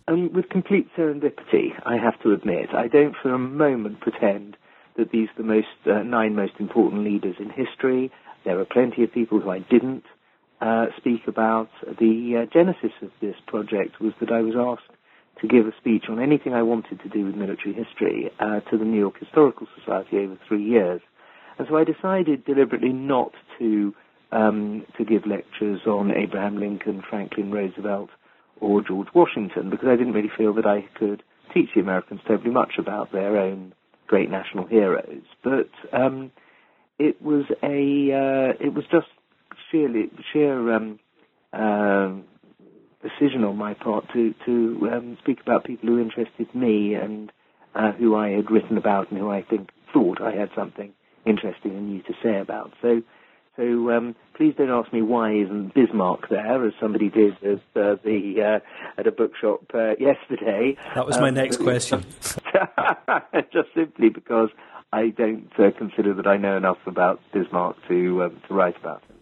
Um, 0.09 0.33
with 0.33 0.49
complete 0.51 0.89
serendipity, 0.97 1.71
I 1.85 1.97
have 1.97 2.21
to 2.23 2.33
admit. 2.33 2.69
I 2.73 2.87
don't 2.87 3.17
for 3.21 3.35
a 3.35 3.39
moment 3.39 4.01
pretend 4.01 4.57
that 4.97 5.11
these 5.11 5.29
are 5.31 5.43
the 5.43 5.49
most 5.49 5.67
uh, 5.87 6.03
nine 6.03 6.37
most 6.37 6.53
important 6.61 7.03
leaders 7.03 7.37
in 7.41 7.51
history. 7.51 8.13
There 8.45 8.61
are 8.61 8.65
plenty 8.65 9.03
of 9.03 9.13
people 9.13 9.41
who 9.41 9.51
I 9.51 9.59
didn't 9.59 10.05
uh, 10.61 10.87
speak 10.97 11.27
about 11.27 11.71
the 11.83 12.43
uh, 12.43 12.53
genesis 12.53 12.93
of 13.03 13.11
this 13.21 13.35
project 13.47 14.01
was 14.01 14.13
that 14.21 14.31
I 14.31 14.43
was 14.43 14.55
asked 14.57 14.97
to 15.41 15.49
give 15.49 15.67
a 15.67 15.77
speech 15.79 16.05
on 16.09 16.21
anything 16.21 16.55
I 16.55 16.63
wanted 16.63 17.01
to 17.01 17.09
do 17.09 17.25
with 17.25 17.35
military 17.35 17.75
history 17.75 18.31
uh, 18.39 18.61
to 18.61 18.79
the 18.79 18.85
New 18.85 18.99
York 18.99 19.19
Historical 19.19 19.67
Society 19.79 20.19
over 20.19 20.39
three 20.47 20.65
years. 20.65 21.01
And 21.59 21.67
so 21.69 21.77
I 21.77 21.85
decided 21.85 22.45
deliberately 22.45 22.93
not 22.93 23.33
to 23.59 23.95
um, 24.33 24.85
to 24.99 25.05
give 25.05 25.27
lectures 25.27 25.81
on 25.87 26.11
Abraham 26.11 26.59
Lincoln, 26.59 27.03
Franklin 27.09 27.51
Roosevelt, 27.51 28.11
or 28.61 28.83
George 28.83 29.09
Washington 29.15 29.71
because 29.71 29.89
I 29.89 29.97
didn't 29.97 30.15
really 30.15 30.31
feel 30.37 30.55
that 30.55 30.67
I 30.67 30.87
could 30.99 31.23
teach 31.53 31.71
the 31.75 31.81
Americans 31.81 32.21
terribly 32.27 32.51
much 32.51 32.73
about 32.79 33.13
their 33.13 33.37
own 33.37 33.73
great 34.07 34.31
national 34.31 34.67
heroes. 34.67 35.23
But 35.43 35.71
um, 35.93 36.31
it 36.99 37.21
was 37.21 37.45
a 37.63 37.67
uh, 38.13 38.65
it 38.65 38.75
was 38.75 38.85
just 38.91 39.07
sheerly 39.71 40.11
sheer 40.33 40.73
um, 40.75 40.99
uh, 41.53 42.13
decision 43.03 43.45
on 43.45 43.57
my 43.57 43.75
part 43.75 44.07
to 44.15 44.35
to 44.47 44.89
um, 44.93 45.19
speak 45.23 45.41
about 45.41 45.65
people 45.65 45.89
who 45.89 46.01
interested 46.01 46.53
me 46.55 46.95
and 46.95 47.31
uh, 47.75 47.93
who 47.93 48.17
I 48.17 48.31
had 48.31 48.51
written 48.51 48.79
about 48.79 49.11
and 49.11 49.21
who 49.21 49.31
I 49.31 49.43
think 49.43 49.71
thought 49.93 50.21
I 50.21 50.33
had 50.35 50.51
something 50.57 50.93
interesting 51.25 51.73
and 51.73 51.89
new 51.91 52.03
to 52.03 52.13
say 52.23 52.39
about. 52.39 52.73
So. 52.83 53.03
So 53.57 53.91
um, 53.91 54.15
please 54.35 54.55
don't 54.57 54.71
ask 54.71 54.93
me 54.93 55.01
why 55.01 55.33
isn't 55.33 55.75
Bismarck 55.75 56.29
there, 56.29 56.67
as 56.67 56.75
somebody 56.79 57.09
did 57.09 57.43
at 57.43 57.59
uh, 57.75 57.97
the 58.05 58.61
uh, 58.61 59.01
at 59.01 59.07
a 59.07 59.13
bookshop 59.13 59.63
uh, 59.73 59.97
yesterday. 59.99 60.77
That 60.95 61.07
was 61.07 61.19
my 61.19 61.29
um, 61.29 61.35
next 61.35 61.57
question. 61.59 62.05
just 63.53 63.69
simply 63.75 64.11
because 64.11 64.51
I 64.93 65.09
don't 65.09 65.51
uh, 65.59 65.71
consider 65.77 66.13
that 66.15 66.27
I 66.27 66.37
know 66.37 66.57
enough 66.57 66.79
about 66.87 67.21
Bismarck 67.33 67.77
to 67.89 68.25
um, 68.25 68.43
to 68.47 68.55
write 68.55 68.77
about 68.77 69.03
him. 69.05 69.17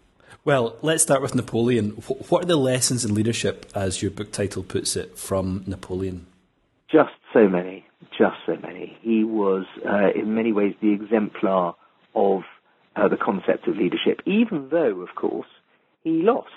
Well, 0.45 0.76
let's 0.83 1.03
start 1.03 1.23
with 1.23 1.35
Napoleon. 1.35 1.91
What 2.29 2.45
are 2.45 2.47
the 2.47 2.57
lessons 2.57 3.05
in 3.05 3.14
leadership, 3.14 3.71
as 3.75 4.03
your 4.03 4.11
book 4.11 4.33
title 4.33 4.62
puts 4.62 4.97
it, 4.97 5.17
from 5.17 5.64
Napoleon? 5.67 6.26
Just 6.91 7.14
so 7.33 7.49
many, 7.49 7.87
just 8.19 8.37
so 8.45 8.57
many. 8.57 8.99
He 9.00 9.25
was, 9.25 9.64
uh, 9.88 10.11
in 10.14 10.35
many 10.35 10.53
ways, 10.53 10.75
the 10.83 10.93
exemplar 10.93 11.76
of 12.14 12.43
uh, 12.96 13.08
the 13.08 13.16
concept 13.16 13.66
of 13.66 13.76
leadership, 13.76 14.20
even 14.26 14.68
though, 14.70 15.00
of 15.00 15.14
course, 15.14 15.48
he 16.02 16.22
lost. 16.22 16.50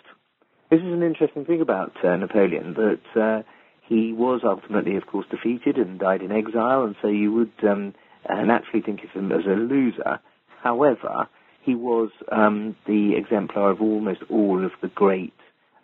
This 0.69 0.79
is 0.81 0.93
an 0.93 1.03
interesting 1.03 1.45
thing 1.45 1.61
about 1.61 1.93
uh, 2.03 2.15
Napoleon, 2.17 2.73
that 2.73 3.21
uh, 3.21 3.43
he 3.87 4.13
was 4.13 4.41
ultimately, 4.43 4.97
of 4.97 5.07
course, 5.07 5.25
defeated 5.31 5.77
and 5.77 5.99
died 5.99 6.21
in 6.21 6.31
exile, 6.31 6.83
and 6.83 6.95
so 7.01 7.07
you 7.07 7.31
would 7.31 7.51
um, 7.63 7.93
uh, 8.29 8.41
naturally 8.43 8.81
think 8.81 9.03
of 9.03 9.09
him 9.11 9.31
as 9.31 9.45
a 9.45 9.55
loser. 9.55 10.19
However, 10.61 11.27
he 11.61 11.75
was 11.75 12.09
um, 12.31 12.75
the 12.85 13.15
exemplar 13.17 13.71
of 13.71 13.81
almost 13.81 14.21
all 14.29 14.63
of 14.63 14.71
the 14.81 14.89
great 14.89 15.33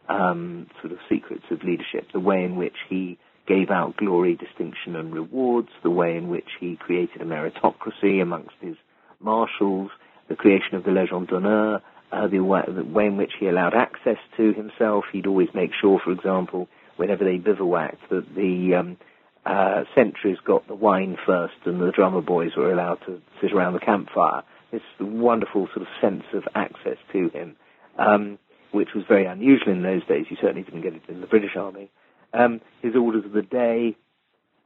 um, 0.10 0.68
sort 0.82 0.94
of 0.94 1.00
secrets 1.10 1.46
of 1.50 1.64
leadership, 1.64 2.12
the 2.12 2.20
way 2.20 2.44
in 2.44 2.56
which 2.56 2.76
he 2.90 3.18
gave 3.48 3.70
out 3.70 3.98
glory, 3.98 4.36
distinction, 4.36 4.96
and 4.96 5.14
rewards, 5.14 5.70
the 5.82 5.90
way 5.90 6.16
in 6.16 6.30
which 6.30 6.48
he 6.60 6.76
created 6.76 7.22
a 7.22 7.26
meritocracy 7.26 8.22
amongst 8.22 8.56
his 8.62 8.76
marshals, 9.20 9.92
the 10.34 10.38
creation 10.38 10.76
of 10.76 10.84
the 10.84 10.92
Legion 10.92 11.26
d'honneur, 11.26 11.80
uh, 12.12 12.28
the, 12.28 12.40
way, 12.40 12.62
the 12.68 12.84
way 12.84 13.06
in 13.06 13.18
which 13.18 13.34
he 13.40 13.48
allowed 13.48 13.76
access 13.76 14.18
to 14.36 14.52
himself. 14.54 15.06
He'd 15.12 15.28
always 15.28 15.50
make 15.54 15.72
sure, 15.80 16.00
for 16.04 16.12
example, 16.12 16.68
whenever 16.98 17.24
they 17.24 17.38
bivouacked, 17.38 18.10
that 18.10 18.34
the 18.36 18.76
um, 18.76 18.98
uh, 19.46 19.84
sentries 19.94 20.38
got 20.44 20.68
the 20.68 20.76
wine 20.76 21.18
first 21.24 21.54
and 21.66 21.80
the 21.80 21.92
drummer 21.92 22.22
boys 22.22 22.52
were 22.58 22.72
allowed 22.72 23.00
to 23.06 23.22
sit 23.42 23.54
around 23.54 23.74
the 23.74 23.80
campfire. 23.80 24.42
This 24.72 24.82
wonderful 25.00 25.68
sort 25.68 25.86
of 25.86 25.88
sense 26.02 26.24
of 26.34 26.44
access 26.56 26.98
to 27.12 27.30
him, 27.30 27.56
um, 28.00 28.40
which 28.72 28.90
was 28.96 29.04
very 29.08 29.26
unusual 29.26 29.72
in 29.72 29.84
those 29.84 30.04
days. 30.08 30.26
You 30.32 30.38
certainly 30.42 30.64
didn't 30.64 30.82
get 30.82 30.96
it 30.96 31.04
in 31.08 31.22
the 31.22 31.28
British 31.28 31.56
Army. 31.56 31.92
Um, 32.34 32.60
his 32.82 32.96
orders 32.96 33.24
of 33.26 33.34
the 33.34 33.44
day, 33.44 33.96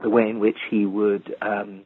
the 0.01 0.09
way 0.09 0.29
in 0.29 0.39
which 0.39 0.59
he 0.69 0.85
would 0.85 1.35
um, 1.41 1.81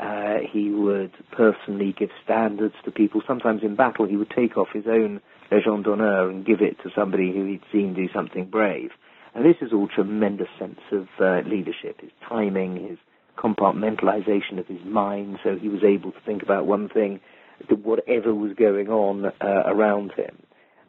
uh, 0.00 0.38
he 0.50 0.70
would 0.70 1.12
personally 1.32 1.94
give 1.98 2.10
standards 2.24 2.74
to 2.84 2.90
people. 2.90 3.22
Sometimes 3.26 3.62
in 3.62 3.76
battle, 3.76 4.06
he 4.06 4.16
would 4.16 4.30
take 4.30 4.56
off 4.56 4.68
his 4.72 4.86
own 4.86 5.20
Legion 5.50 5.82
d'honneur 5.82 6.30
and 6.30 6.46
give 6.46 6.60
it 6.62 6.78
to 6.82 6.90
somebody 6.94 7.32
who 7.32 7.44
he'd 7.44 7.62
seen 7.70 7.94
do 7.94 8.08
something 8.12 8.46
brave. 8.46 8.90
And 9.34 9.44
this 9.44 9.56
is 9.60 9.72
all 9.72 9.88
tremendous 9.88 10.48
sense 10.58 10.80
of 10.90 11.08
uh, 11.20 11.40
leadership, 11.48 12.00
his 12.00 12.10
timing, 12.26 12.88
his 12.88 12.98
compartmentalization 13.36 14.58
of 14.58 14.66
his 14.66 14.84
mind, 14.84 15.38
so 15.42 15.56
he 15.56 15.68
was 15.68 15.82
able 15.82 16.12
to 16.12 16.20
think 16.24 16.42
about 16.42 16.66
one 16.66 16.88
thing, 16.88 17.20
whatever 17.82 18.34
was 18.34 18.52
going 18.54 18.88
on 18.88 19.26
uh, 19.26 19.62
around 19.66 20.12
him. 20.12 20.42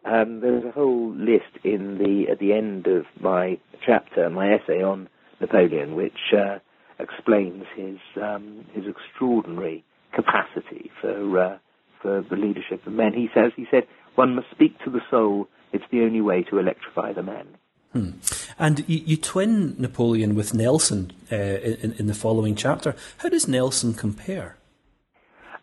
Um, 0.05 0.41
there's 0.41 0.65
a 0.65 0.71
whole 0.71 1.13
list 1.13 1.63
in 1.63 1.97
the 1.97 2.29
at 2.29 2.39
the 2.39 2.51
end 2.51 2.87
of 2.87 3.05
my 3.21 3.57
chapter, 3.85 4.29
my 4.29 4.53
essay 4.53 4.83
on 4.83 5.07
Napoleon, 5.39 5.95
which 5.95 6.33
uh, 6.33 6.59
explains 7.03 7.65
his 7.75 7.97
um, 8.21 8.65
his 8.73 8.85
extraordinary 8.87 9.83
capacity 10.13 10.91
for 11.01 11.39
uh, 11.39 11.57
for 12.01 12.21
the 12.29 12.35
leadership 12.35 12.85
of 12.87 12.93
men. 12.93 13.13
He 13.13 13.29
says 13.33 13.51
he 13.55 13.67
said 13.69 13.83
one 14.15 14.35
must 14.35 14.49
speak 14.51 14.77
to 14.83 14.89
the 14.89 15.01
soul. 15.09 15.47
It's 15.71 15.85
the 15.91 16.01
only 16.01 16.21
way 16.21 16.43
to 16.43 16.59
electrify 16.59 17.13
the 17.13 17.23
men. 17.23 17.47
Hmm. 17.93 18.11
And 18.57 18.83
you, 18.87 19.01
you, 19.05 19.17
twin 19.17 19.75
Napoleon 19.77 20.33
with 20.35 20.53
Nelson 20.53 21.11
uh, 21.31 21.35
in, 21.35 21.93
in, 21.93 22.07
the 22.07 22.15
following 22.15 22.55
chapter. 22.55 22.95
How 23.17 23.29
does 23.29 23.47
Nelson 23.47 23.93
compare? 23.93 24.57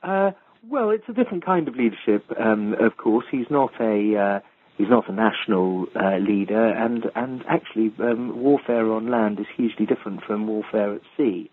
Uh, 0.03 0.31
well, 0.69 0.91
it's 0.91 1.09
a 1.09 1.13
different 1.13 1.45
kind 1.45 1.67
of 1.67 1.75
leadership. 1.75 2.25
Um, 2.39 2.75
of 2.75 2.97
course, 2.97 3.25
he's 3.31 3.51
not 3.51 3.73
a 3.81 4.17
uh, 4.17 4.41
he's 4.81 4.89
not 4.89 5.09
a 5.09 5.13
national 5.13 5.87
uh, 5.95 6.17
leader, 6.17 6.69
and 6.69 7.05
and 7.15 7.45
actually, 7.49 7.93
um, 8.01 8.43
warfare 8.43 8.91
on 8.91 9.11
land 9.11 9.39
is 9.39 9.47
hugely 9.55 9.85
different 9.85 10.23
from 10.25 10.47
warfare 10.47 10.95
at 10.95 11.03
sea. 11.17 11.51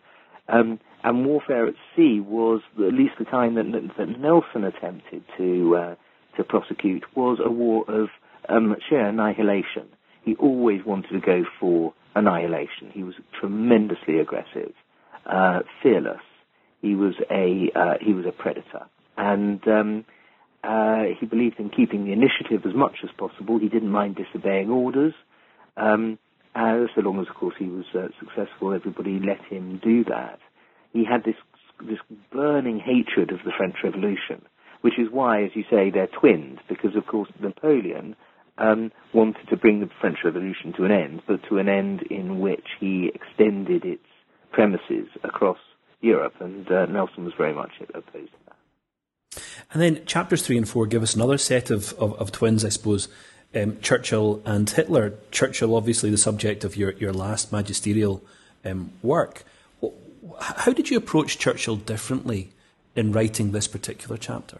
Um, 0.48 0.79
and 1.03 1.25
warfare 1.25 1.67
at 1.67 1.75
sea 1.96 2.22
was 2.22 2.62
at 2.77 2.93
least 2.93 3.15
the 3.19 3.25
time 3.25 3.55
that, 3.55 3.65
that 3.98 4.19
Nelson 4.19 4.63
attempted 4.63 5.24
to 5.38 5.75
uh, 5.75 5.96
to 6.38 6.43
prosecute 6.43 7.03
was 7.15 7.39
a 7.43 7.51
war 7.51 7.84
of 7.89 8.07
um, 8.48 8.75
sheer 8.88 9.05
annihilation. 9.05 9.88
He 10.24 10.36
always 10.36 10.86
wanted 10.86 11.12
to 11.12 11.19
go 11.19 11.43
for 11.60 11.93
annihilation. 12.15 12.91
He 12.93 13.03
was 13.03 13.15
tremendously 13.39 14.19
aggressive, 14.19 14.74
uh, 15.25 15.60
fearless. 15.84 16.22
He 16.81 16.96
was 16.96 17.15
a 17.29 17.72
uh, 17.75 17.96
he 18.00 18.13
was 18.13 18.25
a 18.25 18.31
predator, 18.31 18.86
and 19.17 19.67
um, 19.67 20.05
uh, 20.63 21.03
he 21.19 21.25
believed 21.25 21.59
in 21.59 21.69
keeping 21.69 22.05
the 22.05 22.13
initiative 22.13 22.65
as 22.67 22.75
much 22.75 22.97
as 23.03 23.09
possible. 23.17 23.59
He 23.59 23.69
didn't 23.69 23.91
mind 23.91 24.17
disobeying 24.17 24.69
orders. 24.69 25.13
Um, 25.77 26.17
uh, 26.55 26.85
so 26.95 27.01
long 27.01 27.19
as, 27.19 27.27
of 27.29 27.35
course, 27.35 27.55
he 27.59 27.65
was 27.65 27.85
uh, 27.93 28.07
successful, 28.19 28.73
everybody 28.73 29.19
let 29.19 29.43
him 29.45 29.79
do 29.83 30.03
that. 30.05 30.39
He 30.93 31.05
had 31.05 31.23
this 31.23 31.35
this 31.87 31.99
burning 32.31 32.79
hatred 32.79 33.31
of 33.31 33.37
the 33.45 33.51
French 33.55 33.75
Revolution, 33.83 34.41
which 34.81 34.97
is 34.97 35.07
why, 35.11 35.43
as 35.43 35.51
you 35.53 35.63
say, 35.69 35.91
they're 35.91 36.07
twins, 36.07 36.57
because, 36.67 36.95
of 36.95 37.05
course, 37.05 37.29
Napoleon 37.39 38.15
um, 38.57 38.91
wanted 39.13 39.47
to 39.49 39.57
bring 39.57 39.79
the 39.79 39.89
French 40.01 40.17
Revolution 40.23 40.73
to 40.77 40.85
an 40.85 40.91
end, 40.91 41.21
but 41.27 41.39
to 41.49 41.59
an 41.59 41.69
end 41.69 42.01
in 42.09 42.39
which 42.39 42.65
he 42.79 43.11
extended 43.13 43.85
its 43.85 44.01
premises 44.51 45.07
across 45.23 45.59
Europe, 46.01 46.33
and 46.39 46.67
uh, 46.71 46.85
Nelson 46.87 47.25
was 47.25 47.33
very 47.37 47.53
much 47.53 47.71
opposed. 47.93 48.31
And 49.72 49.82
then 49.82 50.06
chapters 50.06 50.46
three 50.46 50.58
and 50.58 50.67
four 50.67 50.86
give 50.88 51.03
us 51.03 51.15
another 51.15 51.38
set 51.38 51.70
of, 51.70 51.94
of, 51.94 52.13
of 52.13 52.32
twins, 52.32 52.63
I 52.65 52.70
suppose. 52.70 53.08
Um, 53.56 53.79
Churchill 53.82 54.41
and 54.46 54.70
Hitler. 54.70 55.13
Churchill, 55.32 55.75
obviously, 55.75 56.10
the 56.10 56.17
subject 56.17 56.63
of 56.63 56.75
your, 56.75 56.91
your 56.94 57.13
last 57.13 57.51
magisterial 57.51 58.24
um, 58.65 58.91
work. 59.01 59.44
How 60.39 60.74
did 60.74 60.89
you 60.89 60.98
approach 60.98 61.39
Churchill 61.39 61.77
differently 61.77 62.50
in 62.96 63.12
writing 63.12 63.51
this 63.51 63.67
particular 63.67 64.17
chapter? 64.17 64.60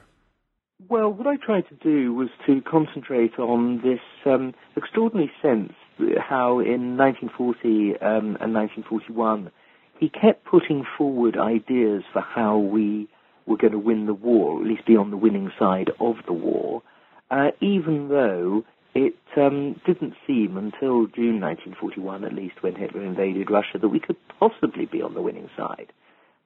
Well, 0.90 1.12
what 1.12 1.28
I 1.28 1.36
tried 1.36 1.68
to 1.70 1.76
do 1.76 2.14
was 2.14 2.30
to 2.46 2.62
concentrate 2.62 3.38
on 3.40 3.82
this 3.82 4.00
um, 4.26 4.54
extraordinary 4.76 5.32
sense 5.42 5.74
how 6.20 6.60
in 6.60 6.98
1940 6.98 7.98
um, 8.00 8.38
and 8.40 8.54
1941 8.54 9.52
he 10.00 10.10
kept 10.10 10.46
putting 10.46 10.86
forward 10.98 11.38
ideas 11.38 12.04
for 12.14 12.22
how 12.22 12.58
we 12.58 13.08
were 13.48 13.58
going 13.58 13.74
to 13.74 13.80
win 13.80 14.06
the 14.06 14.13
war, 14.13 14.62
at 14.62 14.68
least 14.68 14.86
be 14.86 14.96
on 14.96 15.10
the 15.10 15.18
winning 15.18 15.51
side 15.58 15.89
of 16.00 16.16
the 16.25 16.34
war, 16.34 16.84
uh, 17.32 17.51
even 17.62 18.10
though 18.10 18.63
it 18.94 19.16
um, 19.36 19.80
didn't 19.86 20.13
seem 20.25 20.58
until 20.58 21.08
June 21.08 21.39
1941, 21.39 22.24
at 22.24 22.34
least 22.34 22.62
when 22.62 22.75
Hitler 22.75 23.04
invaded 23.04 23.50
Russia, 23.50 23.77
that 23.80 23.89
we 23.89 24.00
could 24.00 24.18
possibly 24.39 24.86
be 24.86 25.01
on 25.01 25.13
the 25.13 25.22
winning 25.22 25.50
side. 25.56 25.92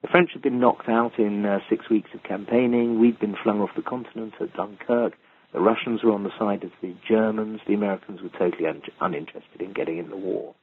The 0.02 0.08
French 0.08 0.30
had 0.32 0.42
been 0.42 0.60
knocked 0.60 0.88
out 0.88 1.18
in 1.18 1.46
uh, 1.46 1.60
six 1.70 1.88
weeks 1.88 2.10
of 2.12 2.22
campaigning. 2.24 2.98
We'd 2.98 3.20
been 3.20 3.36
flung 3.42 3.60
off 3.60 3.70
the 3.76 3.82
continent 3.82 4.34
at 4.40 4.52
Dunkirk. 4.54 5.14
The 5.52 5.60
Russians 5.60 6.02
were 6.02 6.12
on 6.12 6.24
the 6.24 6.36
side 6.38 6.64
of 6.64 6.72
the 6.80 6.94
Germans. 7.08 7.60
The 7.66 7.74
Americans 7.74 8.20
were 8.20 8.30
totally 8.30 8.66
un- 8.66 8.82
uninterested 9.00 9.60
in 9.60 9.72
getting 9.72 9.98
in 9.98 10.10
the 10.10 10.16
war. 10.16 10.54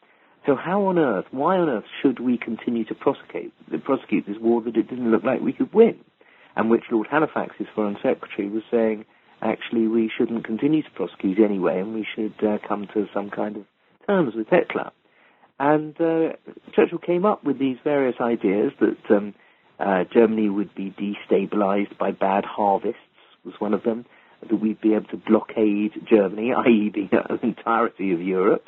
So 0.46 0.56
how 0.56 0.86
on 0.86 1.00
earth, 1.00 1.26
why 1.32 1.58
on 1.58 1.70
earth 1.70 1.86
should 2.02 2.20
we 2.20 2.38
continue 2.38 2.84
to 2.86 2.96
prosecute, 2.96 3.54
prosecute 3.84 4.26
this 4.28 4.38
war 4.40 4.62
that 4.62 4.76
it 4.76 4.90
didn't 4.90 5.12
look 5.12 5.24
like 5.24 5.42
we 5.42 5.54
could 5.54 5.74
win? 5.74 6.00
And 6.60 6.70
which 6.70 6.84
Lord 6.92 7.08
Halifax, 7.10 7.56
his 7.58 7.68
Foreign 7.74 7.96
Secretary, 8.04 8.50
was 8.50 8.64
saying 8.70 9.06
actually 9.42 9.88
we 9.88 10.12
shouldn't 10.16 10.44
continue 10.44 10.84
to 10.84 10.90
prosecute 10.92 11.40
anyway, 11.40 11.80
and 11.80 11.94
we 11.94 12.06
should 12.14 12.34
uh, 12.46 12.58
come 12.68 12.86
to 12.94 13.08
some 13.14 13.30
kind 13.30 13.56
of 13.56 13.64
terms 14.06 14.34
with 14.36 14.48
Hitler. 14.50 14.92
And 15.58 15.96
uh, 16.02 16.34
Churchill 16.76 16.98
came 16.98 17.24
up 17.24 17.46
with 17.46 17.60
these 17.60 17.78
various 17.82 18.18
ideas 18.20 18.74
that 18.82 18.98
um, 19.10 19.36
uh, 19.80 20.04
Germany 20.14 20.50
would 20.50 20.76
be 20.76 20.94
destabilized 21.00 21.98
by 21.98 22.12
bad 22.12 22.44
harvests, 22.44 23.00
was 23.46 23.54
one 23.60 23.74
of 23.74 23.84
them, 23.84 24.06
that 24.42 24.60
we'd 24.60 24.82
be 24.82 24.96
able 24.96 25.08
to 25.08 25.18
blockade 25.18 25.94
Germany, 26.10 26.52
i.e., 26.58 26.92
the 26.94 27.40
entirety 27.42 28.12
of 28.12 28.22
Europe. 28.22 28.68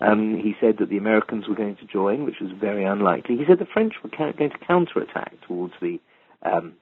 Um, 0.00 0.40
he 0.42 0.54
said 0.60 0.78
that 0.78 0.88
the 0.88 0.98
Americans 0.98 1.46
were 1.48 1.54
going 1.54 1.76
to 1.76 1.86
join, 1.86 2.24
which 2.24 2.40
was 2.40 2.50
very 2.60 2.84
unlikely. 2.84 3.36
He 3.36 3.44
said 3.46 3.60
the 3.60 3.72
French 3.72 3.94
were 4.02 4.10
ca- 4.10 4.32
going 4.32 4.50
to 4.50 4.66
counterattack 4.66 5.34
towards 5.46 5.74
the 5.80 6.00
um, 6.42 6.74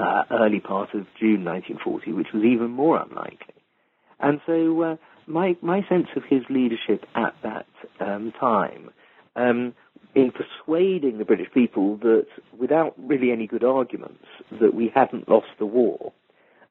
uh, 0.00 0.24
early 0.30 0.60
part 0.60 0.94
of 0.94 1.06
June 1.18 1.44
1940, 1.44 2.12
which 2.12 2.28
was 2.32 2.44
even 2.44 2.70
more 2.70 3.00
unlikely. 3.00 3.54
And 4.20 4.40
so 4.46 4.82
uh, 4.82 4.96
my 5.26 5.56
my 5.60 5.86
sense 5.88 6.08
of 6.16 6.22
his 6.28 6.42
leadership 6.48 7.04
at 7.14 7.34
that 7.42 7.66
um, 8.00 8.32
time, 8.38 8.90
um, 9.34 9.74
in 10.14 10.32
persuading 10.32 11.18
the 11.18 11.24
British 11.24 11.52
people 11.52 11.96
that 11.98 12.26
without 12.58 12.94
really 12.96 13.30
any 13.30 13.46
good 13.46 13.64
arguments 13.64 14.24
that 14.60 14.74
we 14.74 14.90
hadn't 14.94 15.28
lost 15.28 15.48
the 15.58 15.66
war, 15.66 16.12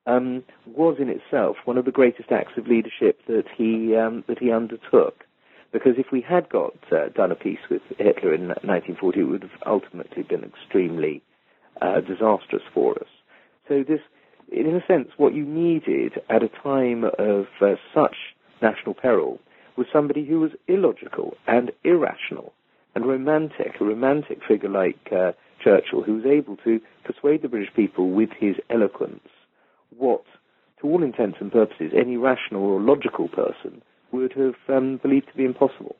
um, 0.07 0.43
was 0.65 0.97
in 0.99 1.09
itself 1.09 1.57
one 1.65 1.77
of 1.77 1.85
the 1.85 1.91
greatest 1.91 2.31
acts 2.31 2.53
of 2.57 2.67
leadership 2.67 3.21
that 3.27 3.45
he 3.55 3.95
um, 3.95 4.23
that 4.27 4.39
he 4.39 4.51
undertook. 4.51 5.23
Because 5.71 5.93
if 5.97 6.07
we 6.11 6.21
had 6.21 6.47
got 6.49 6.73
uh, 6.91 7.09
done 7.09 7.31
a 7.31 7.35
peace 7.35 7.59
with 7.69 7.81
Hitler 7.97 8.33
in 8.33 8.47
1940, 8.47 9.19
it 9.19 9.23
would 9.23 9.41
have 9.41 9.61
ultimately 9.65 10.23
been 10.23 10.43
extremely 10.43 11.21
uh, 11.81 11.99
disastrous 11.99 12.63
for 12.73 12.93
us. 12.93 13.07
So 13.67 13.83
this, 13.83 14.01
in 14.51 14.75
a 14.75 14.85
sense, 14.85 15.09
what 15.17 15.33
you 15.33 15.45
needed 15.45 16.21
at 16.29 16.43
a 16.43 16.49
time 16.49 17.03
of 17.03 17.47
uh, 17.61 17.75
such 17.93 18.15
national 18.61 18.93
peril 18.93 19.39
was 19.75 19.87
somebody 19.91 20.25
who 20.25 20.39
was 20.39 20.51
illogical 20.67 21.35
and 21.47 21.71
irrational 21.83 22.53
and 22.93 23.05
romantic, 23.05 23.79
a 23.79 23.83
romantic 23.83 24.39
figure 24.47 24.69
like 24.69 25.11
uh, 25.11 25.33
Churchill, 25.63 26.03
who 26.03 26.15
was 26.15 26.25
able 26.25 26.57
to 26.57 26.79
persuade 27.03 27.41
the 27.41 27.49
British 27.49 27.73
people 27.73 28.11
with 28.11 28.29
his 28.39 28.55
eloquence 28.69 29.27
what, 29.97 30.23
to 30.81 30.87
all 30.87 31.03
intents 31.03 31.37
and 31.39 31.51
purposes, 31.51 31.91
any 31.95 32.17
rational 32.17 32.63
or 32.63 32.81
logical 32.81 33.27
person 33.27 33.81
would 34.11 34.33
have 34.33 34.55
um, 34.69 34.97
believed 34.97 35.27
to 35.27 35.37
be 35.37 35.45
impossible. 35.45 35.95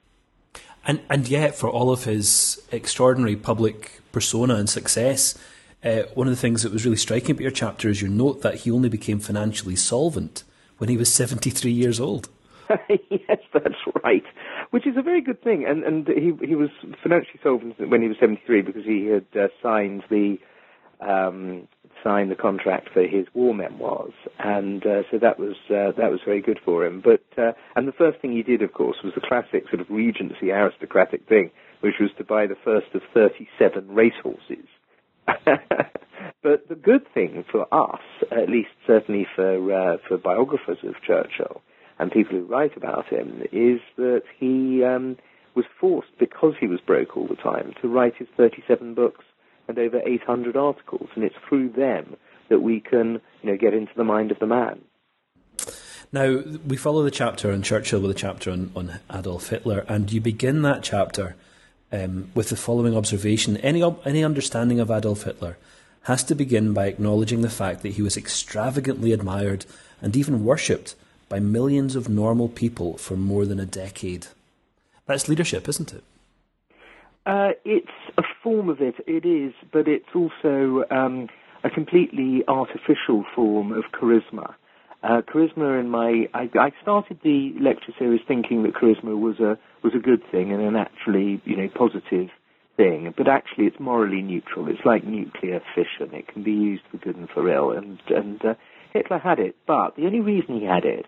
And 0.88 1.02
and 1.10 1.28
yet, 1.28 1.56
for 1.56 1.70
all 1.70 1.92
of 1.92 2.04
his 2.04 2.62
extraordinary 2.72 3.36
public 3.36 4.02
persona 4.12 4.56
and 4.56 4.70
success, 4.70 5.38
uh, 5.86 6.04
one 6.16 6.28
of 6.28 6.32
the 6.32 6.40
things 6.40 6.64
that 6.64 6.74
was 6.74 6.84
really 6.84 6.98
striking 6.98 7.32
about 7.32 7.42
your 7.42 7.52
chapter 7.52 7.90
is 7.90 8.02
your 8.02 8.10
note 8.10 8.42
that 8.42 8.56
he 8.56 8.72
only 8.72 8.90
became 8.90 9.20
financially 9.20 9.76
solvent 9.76 10.44
when 10.80 10.90
he 10.90 10.98
was 10.98 11.14
seventy 11.14 11.50
three 11.50 11.72
years 11.72 12.00
old. 12.00 12.28
yes, 12.90 13.40
that's 13.54 13.76
right. 14.04 14.24
Which 14.72 14.88
is 14.88 14.98
a 14.98 15.04
very 15.04 15.22
good 15.22 15.42
thing, 15.44 15.66
and 15.66 15.84
and 15.84 16.08
he 16.08 16.34
he 16.46 16.56
was 16.56 16.70
financially 17.04 17.40
solvent 17.44 17.76
when 17.90 18.02
he 18.02 18.08
was 18.08 18.18
seventy 18.20 18.42
three 18.46 18.62
because 18.62 18.84
he 18.84 19.06
had 19.06 19.26
uh, 19.40 19.48
signed 19.62 20.04
the 20.10 20.38
um, 21.02 21.68
signed 22.04 22.32
the 22.32 22.36
contract 22.36 22.90
for 22.92 23.04
his 23.04 23.28
war 23.34 23.54
memoirs, 23.54 24.14
and 24.40 24.86
uh, 24.86 25.04
so 25.12 25.20
that 25.20 25.40
was 25.40 25.56
uh, 25.70 25.92
that 25.98 26.10
was 26.10 26.20
very 26.26 26.42
good 26.42 26.60
for 26.66 26.84
him. 26.84 27.02
But 27.02 27.24
uh, 27.38 27.52
and 27.76 27.88
the 27.88 27.94
first 27.94 28.22
thing 28.22 28.32
he 28.32 28.44
did, 28.44 28.64
of 28.64 28.74
course, 28.74 28.98
was 29.04 29.14
the 29.14 29.22
classic 29.22 29.70
sort 29.70 29.82
of 29.82 29.90
Regency 29.90 30.52
aristocratic 30.52 31.28
thing, 31.28 31.52
which 31.82 31.96
was 32.00 32.10
to 32.18 32.24
buy 32.24 32.48
the 32.48 32.58
first 32.64 32.88
of 32.96 33.02
thirty-seven 33.14 33.94
racehorses. 33.94 34.68
but 36.44 36.68
the 36.70 36.76
good 36.76 37.06
thing 37.14 37.44
for 37.52 37.68
us, 37.74 38.02
at 38.32 38.50
least 38.50 38.70
certainly 38.86 39.28
for 39.36 39.74
uh, 39.74 39.98
for 40.08 40.18
biographers 40.18 40.78
of 40.84 40.96
Churchill 41.06 41.62
and 41.98 42.12
people 42.12 42.38
who 42.38 42.46
write 42.46 42.76
about 42.76 43.08
him, 43.08 43.42
is 43.52 43.80
that 43.98 44.24
he 44.38 44.84
um, 44.84 45.18
was 45.56 45.66
forced 45.80 46.18
because 46.20 46.54
he 46.60 46.68
was 46.68 46.80
broke 46.82 47.16
all 47.16 47.28
the 47.28 47.36
time 47.36 47.74
to 47.82 47.88
write 47.88 48.16
his 48.18 48.28
thirty-seven 48.38 48.94
books 48.94 49.26
and 49.68 49.80
over 49.80 50.00
800 50.06 50.56
articles, 50.56 51.10
and 51.16 51.24
it's 51.24 51.36
through 51.48 51.70
them 51.70 52.16
that 52.50 52.60
we 52.60 52.80
can, 52.80 53.20
you 53.42 53.52
know, 53.52 53.58
get 53.58 53.74
into 53.74 53.92
the 53.96 54.04
mind 54.04 54.32
of 54.32 54.40
the 54.40 54.46
man. 54.46 54.82
Now, 56.12 56.42
we 56.66 56.78
follow 56.78 57.04
the 57.04 57.12
chapter 57.12 57.52
on 57.52 57.64
Churchill 57.64 58.00
with 58.00 58.12
a 58.12 58.16
chapter 58.16 58.52
on, 58.52 58.72
on 58.76 59.00
Adolf 59.12 59.50
Hitler, 59.50 59.86
and 59.88 60.12
you 60.12 60.22
begin 60.22 60.62
that 60.62 60.84
chapter 60.84 61.36
um, 62.04 62.32
with 62.36 62.50
the 62.50 62.56
following 62.56 62.96
observation. 62.96 63.58
Any, 63.58 63.84
any 64.06 64.24
understanding 64.24 64.80
of 64.80 64.92
Adolf 64.92 65.24
Hitler 65.24 65.58
has 66.04 66.24
to 66.26 66.36
begin 66.36 66.74
by 66.74 66.88
acknowledging 66.88 67.42
the 67.42 67.50
fact 67.50 67.82
that 67.82 67.94
he 67.94 68.02
was 68.02 68.18
extravagantly 68.18 69.12
admired 69.12 69.66
and 70.02 70.16
even 70.16 70.46
worshipped 70.46 70.96
by 71.30 71.40
millions 71.40 71.96
of 71.96 72.10
normal 72.10 72.48
people 72.50 72.98
for 72.98 73.16
more 73.16 73.46
than 73.46 73.60
a 73.60 73.66
decade. 73.66 74.28
That's 75.08 75.28
leadership, 75.28 75.68
isn't 75.68 75.94
it? 75.94 76.04
Uh, 77.26 77.52
it's 77.64 77.88
a 78.18 78.24
form 78.44 78.70
of 78.70 78.82
it, 78.82 78.96
it 79.08 79.26
is, 79.26 79.54
but 79.72 79.88
it's 79.88 80.14
also 80.14 80.84
um, 80.92 81.28
a 81.64 81.70
completely 81.72 82.44
artificial 82.48 83.26
form 83.34 83.72
of 83.72 83.86
charisma. 83.92 84.54
Uh, 85.06 85.22
charisma 85.22 85.80
in 85.80 85.88
my, 85.88 86.28
I, 86.34 86.50
I, 86.60 86.72
started 86.82 87.20
the 87.24 87.54
lecture 87.62 87.94
series 88.00 88.22
thinking 88.28 88.64
that 88.64 88.74
charisma 88.74 89.16
was 89.20 89.40
a 89.40 89.56
was 89.84 89.94
a 89.94 90.00
good 90.00 90.24
thing 90.32 90.52
and 90.52 90.64
an 90.64 90.76
actually 90.76 91.40
you 91.46 91.56
know 91.56 91.70
positive 91.76 92.30
thing, 92.76 93.14
but 93.16 93.28
actually 93.28 93.66
it's 93.66 93.80
morally 93.80 94.24
neutral. 94.24 94.68
It's 94.68 94.84
like 94.84 95.04
nuclear 95.04 95.62
fission; 95.76 96.12
it 96.16 96.28
can 96.28 96.42
be 96.42 96.54
used 96.54 96.82
for 96.90 96.98
good 96.98 97.18
and 97.18 97.30
for 97.30 97.48
ill. 97.48 97.70
And 97.70 98.00
and 98.10 98.44
uh, 98.44 98.54
Hitler 98.94 99.20
had 99.20 99.38
it, 99.38 99.56
but 99.68 99.96
the 99.96 100.08
only 100.08 100.22
reason 100.22 100.60
he 100.60 100.66
had 100.66 100.86
it 100.86 101.06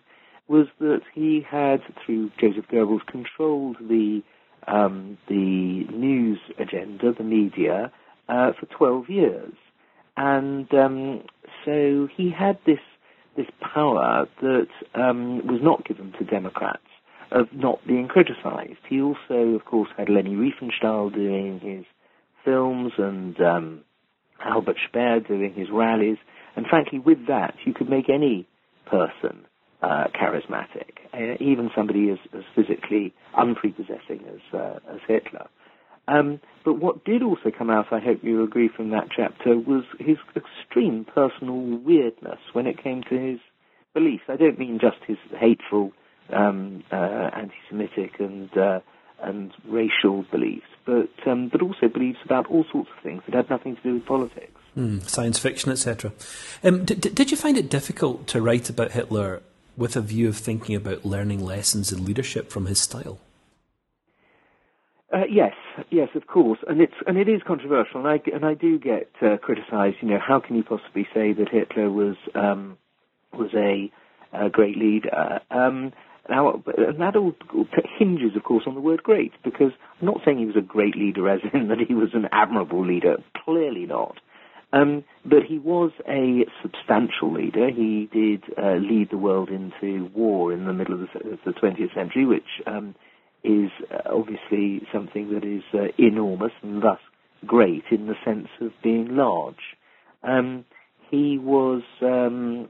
was 0.48 0.68
that 0.80 1.02
he 1.16 1.44
had, 1.50 1.82
through 2.06 2.30
Joseph 2.40 2.68
Goebbels, 2.72 3.04
controlled 3.08 3.78
the 3.82 4.22
um, 4.68 5.18
the 5.28 5.34
news 5.92 6.38
agenda, 6.60 7.14
the 7.14 7.24
media, 7.24 7.92
uh, 8.30 8.52
for 8.60 8.68
12 8.68 9.10
years. 9.10 9.54
And 10.16 10.72
um, 10.74 11.24
so 11.66 12.08
he 12.16 12.30
had 12.32 12.60
this 12.66 12.80
this 13.38 13.48
power 13.62 14.28
that 14.42 14.68
um, 14.96 15.46
was 15.48 15.62
not 15.62 15.86
given 15.86 16.12
to 16.20 16.26
Democrats 16.26 16.84
of 17.32 17.48
not 17.54 17.80
being 17.86 18.08
criticized. 18.08 18.80
He 18.90 19.02
also, 19.02 19.56
of 19.56 19.66
course, 19.66 19.90
had 19.98 20.10
Leni 20.10 20.36
Riefenstahl 20.36 21.14
doing 21.14 21.60
his 21.60 21.86
films 22.44 22.94
and 22.98 23.40
um, 23.40 23.82
Albert 24.44 24.78
Speer 24.88 25.20
doing 25.20 25.54
his 25.54 25.68
rallies. 25.72 26.18
And 26.56 26.66
frankly, 26.66 27.00
with 27.00 27.28
that, 27.28 27.54
you 27.66 27.74
could 27.74 27.90
make 27.90 28.10
any 28.10 28.48
person 28.90 29.46
uh, 29.82 30.06
charismatic, 30.16 30.98
uh, 31.14 31.36
even 31.40 31.70
somebody 31.76 32.10
as, 32.10 32.18
as 32.34 32.44
physically 32.56 33.14
unprepossessing 33.38 34.24
as, 34.28 34.60
uh, 34.60 34.80
as 34.92 35.00
Hitler. 35.08 35.48
Um, 36.08 36.40
but 36.64 36.76
what 36.76 37.04
did 37.06 37.24
also 37.24 37.52
come 37.58 37.70
out, 37.70 37.88
I 37.92 38.00
hope 38.00 38.24
you 38.24 38.44
agree 38.44 38.70
from 38.70 38.90
that 38.92 39.08
chapter, 39.16 39.58
was 39.58 39.84
his 40.00 40.18
extreme 40.36 41.06
personal 41.06 41.60
weirdness 41.80 42.40
when 42.54 42.68
it 42.68 42.82
came 42.82 43.04
to 43.10 43.18
his 43.18 43.40
beliefs. 43.94 44.24
I 44.28 44.36
don't 44.36 44.60
mean 44.60 44.80
just 44.80 44.98
his 45.06 45.18
hateful, 45.38 45.92
um, 46.32 46.84
uh, 46.92 46.96
anti-Semitic 46.96 48.20
and 48.20 48.58
uh, 48.58 48.80
and 49.20 49.52
racial 49.68 50.24
beliefs, 50.32 50.68
but 50.86 51.10
um, 51.26 51.50
but 51.50 51.62
also 51.62 51.88
beliefs 51.88 52.20
about 52.24 52.48
all 52.48 52.66
sorts 52.72 52.90
of 52.96 53.04
things 53.04 53.24
that 53.26 53.36
had 53.36 53.50
nothing 53.50 53.76
to 53.76 53.82
do 53.82 53.94
with 53.96 54.06
politics, 54.06 54.62
mm, 54.78 55.02
science 55.10 55.40
fiction, 55.40 55.72
etc. 55.72 56.12
Um, 56.64 56.86
d- 56.86 56.96
did 56.96 57.32
you 57.32 57.38
find 57.38 57.58
it 57.58 57.70
difficult 57.70 58.28
to 58.28 58.42
write 58.42 58.70
about 58.70 58.92
Hitler 58.92 59.42
with 59.76 59.96
a 59.96 60.02
view 60.02 60.28
of 60.30 60.38
thinking 60.38 60.76
about 60.76 61.06
learning 61.06 61.44
lessons 61.44 61.92
in 61.92 62.06
leadership 62.06 62.52
from 62.52 62.66
his 62.68 62.80
style? 62.80 63.20
Uh, 65.14 65.24
yes, 65.30 65.54
yes, 65.90 66.10
of 66.16 66.28
course, 66.28 66.60
and 66.68 66.82
it's 66.82 66.94
and 67.06 67.18
it 67.18 67.30
is 67.30 67.42
controversial, 67.48 68.06
and 68.06 68.08
I 68.08 68.20
and 68.34 68.46
I 68.46 68.56
do 68.56 68.78
get 68.78 69.10
uh, 69.22 69.38
criticised. 69.38 69.98
You 70.02 70.10
know, 70.10 70.20
how 70.20 70.42
can 70.42 70.58
you 70.58 70.64
possibly 70.64 71.08
say 71.14 71.32
that 71.32 71.48
Hitler 71.50 71.90
was 71.90 72.18
um, 72.36 72.78
was 73.32 73.52
a, 73.56 73.90
a, 74.34 74.50
great 74.50 74.78
leader? 74.78 75.40
Um, 75.50 75.94
now, 76.30 76.62
and 76.78 77.00
that 77.00 77.16
all 77.16 77.34
hinges, 77.98 78.36
of 78.36 78.44
course, 78.44 78.66
on 78.68 78.76
the 78.76 78.82
word 78.82 79.02
"great," 79.02 79.32
because 79.46 79.72
I'm 80.02 80.08
not 80.08 80.20
saying 80.26 80.40
he 80.40 80.46
was 80.46 80.58
a 80.58 80.62
great 80.62 80.98
leader, 80.98 81.30
as 81.30 81.40
in 81.54 81.70
that 81.70 81.80
he 81.88 81.94
was 81.94 82.10
an 82.14 82.28
admirable 82.34 82.86
leader. 82.86 83.16
Clearly 83.46 83.86
not. 83.86 84.18
Um, 84.74 85.06
but 85.24 85.44
he 85.48 85.58
was 85.58 85.92
a 86.06 86.46
substantial 86.62 87.32
leader. 87.32 87.70
He 87.70 88.10
did 88.12 88.44
uh, 88.62 88.76
lead 88.76 89.08
the 89.10 89.18
world 89.18 89.48
into 89.48 90.12
war 90.14 90.52
in 90.52 90.66
the 90.66 90.74
middle 90.74 90.96
of 90.96 91.00
the, 91.00 91.32
of 91.32 91.40
the 91.46 91.52
20th 91.52 91.94
century, 91.96 92.26
which 92.26 92.62
um, 92.66 92.94
is 93.48 93.72
uh, 93.92 94.14
obviously 94.14 94.86
something 94.92 95.34
that 95.34 95.46
is 95.46 95.64
uh, 95.74 95.88
enormous 95.98 96.52
and 96.62 96.84
thus 96.84 97.00
great 97.46 97.84
in 97.92 98.08
the 98.08 98.16
sense 98.26 98.50
of 98.62 98.72
being 98.84 99.16
large. 99.16 99.78
Um, 100.24 100.66
he 101.10 101.38
was 101.38 101.84
um, 102.02 102.70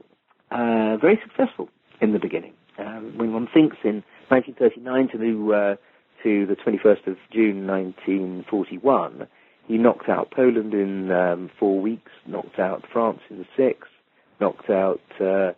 uh, 0.50 0.96
very 0.98 1.20
successful 1.22 1.68
in 2.00 2.12
the 2.12 2.18
beginning. 2.18 2.52
Um, 2.78 3.14
when 3.16 3.32
one 3.32 3.48
thinks 3.52 3.76
in 3.82 4.04
1939 4.28 5.08
to 5.08 5.18
the, 5.18 5.52
uh, 5.52 6.22
to 6.22 6.46
the 6.46 6.54
21st 6.54 7.06
of 7.08 7.16
June 7.32 7.66
1941, 7.66 9.26
he 9.66 9.76
knocked 9.76 10.08
out 10.08 10.30
Poland 10.30 10.72
in 10.72 11.10
um, 11.10 11.50
four 11.58 11.80
weeks, 11.80 12.12
knocked 12.26 12.58
out 12.58 12.84
France 12.92 13.20
in 13.30 13.44
six, 13.56 13.88
knocked 14.40 14.70
out 14.70 15.00
uh, 15.20 15.52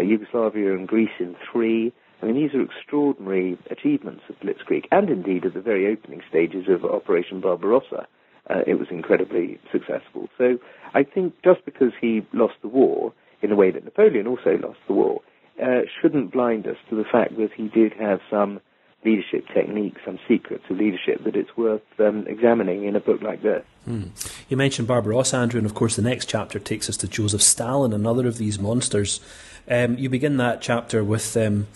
Yugoslavia 0.00 0.74
and 0.74 0.88
Greece 0.88 1.08
in 1.20 1.36
three. 1.52 1.92
I 2.26 2.32
mean, 2.32 2.42
these 2.42 2.54
are 2.54 2.62
extraordinary 2.62 3.56
achievements 3.70 4.22
of 4.28 4.34
Blitzkrieg, 4.40 4.86
and 4.90 5.08
indeed 5.08 5.44
at 5.44 5.54
the 5.54 5.60
very 5.60 5.86
opening 5.86 6.22
stages 6.28 6.64
of 6.68 6.84
Operation 6.84 7.40
Barbarossa, 7.40 8.08
uh, 8.50 8.62
it 8.66 8.80
was 8.80 8.88
incredibly 8.90 9.60
successful. 9.70 10.28
So 10.36 10.58
I 10.92 11.04
think 11.04 11.34
just 11.44 11.64
because 11.64 11.92
he 12.00 12.26
lost 12.32 12.54
the 12.62 12.68
war, 12.68 13.12
in 13.42 13.52
a 13.52 13.54
way 13.54 13.70
that 13.70 13.84
Napoleon 13.84 14.26
also 14.26 14.58
lost 14.60 14.78
the 14.88 14.94
war, 14.94 15.20
uh, 15.62 15.82
shouldn't 16.00 16.32
blind 16.32 16.66
us 16.66 16.76
to 16.90 16.96
the 16.96 17.04
fact 17.04 17.36
that 17.36 17.50
he 17.56 17.68
did 17.68 17.92
have 17.92 18.18
some 18.28 18.60
leadership 19.04 19.46
techniques, 19.54 20.00
some 20.04 20.18
secrets 20.26 20.64
of 20.68 20.78
leadership 20.78 21.22
that 21.22 21.36
it's 21.36 21.56
worth 21.56 21.82
um, 22.00 22.26
examining 22.26 22.86
in 22.86 22.96
a 22.96 23.00
book 23.00 23.22
like 23.22 23.40
this. 23.42 23.64
Hmm. 23.84 24.06
You 24.48 24.56
mentioned 24.56 24.88
Barbarossa, 24.88 25.36
Andrew, 25.36 25.58
and 25.58 25.66
of 25.66 25.74
course 25.74 25.94
the 25.94 26.02
next 26.02 26.26
chapter 26.26 26.58
takes 26.58 26.88
us 26.88 26.96
to 26.96 27.06
Joseph 27.06 27.42
Stalin, 27.42 27.92
another 27.92 28.26
of 28.26 28.36
these 28.36 28.58
monsters. 28.58 29.20
Um, 29.68 29.96
you 29.96 30.08
begin 30.10 30.38
that 30.38 30.60
chapter 30.60 31.04
with 31.04 31.36
um, 31.36 31.68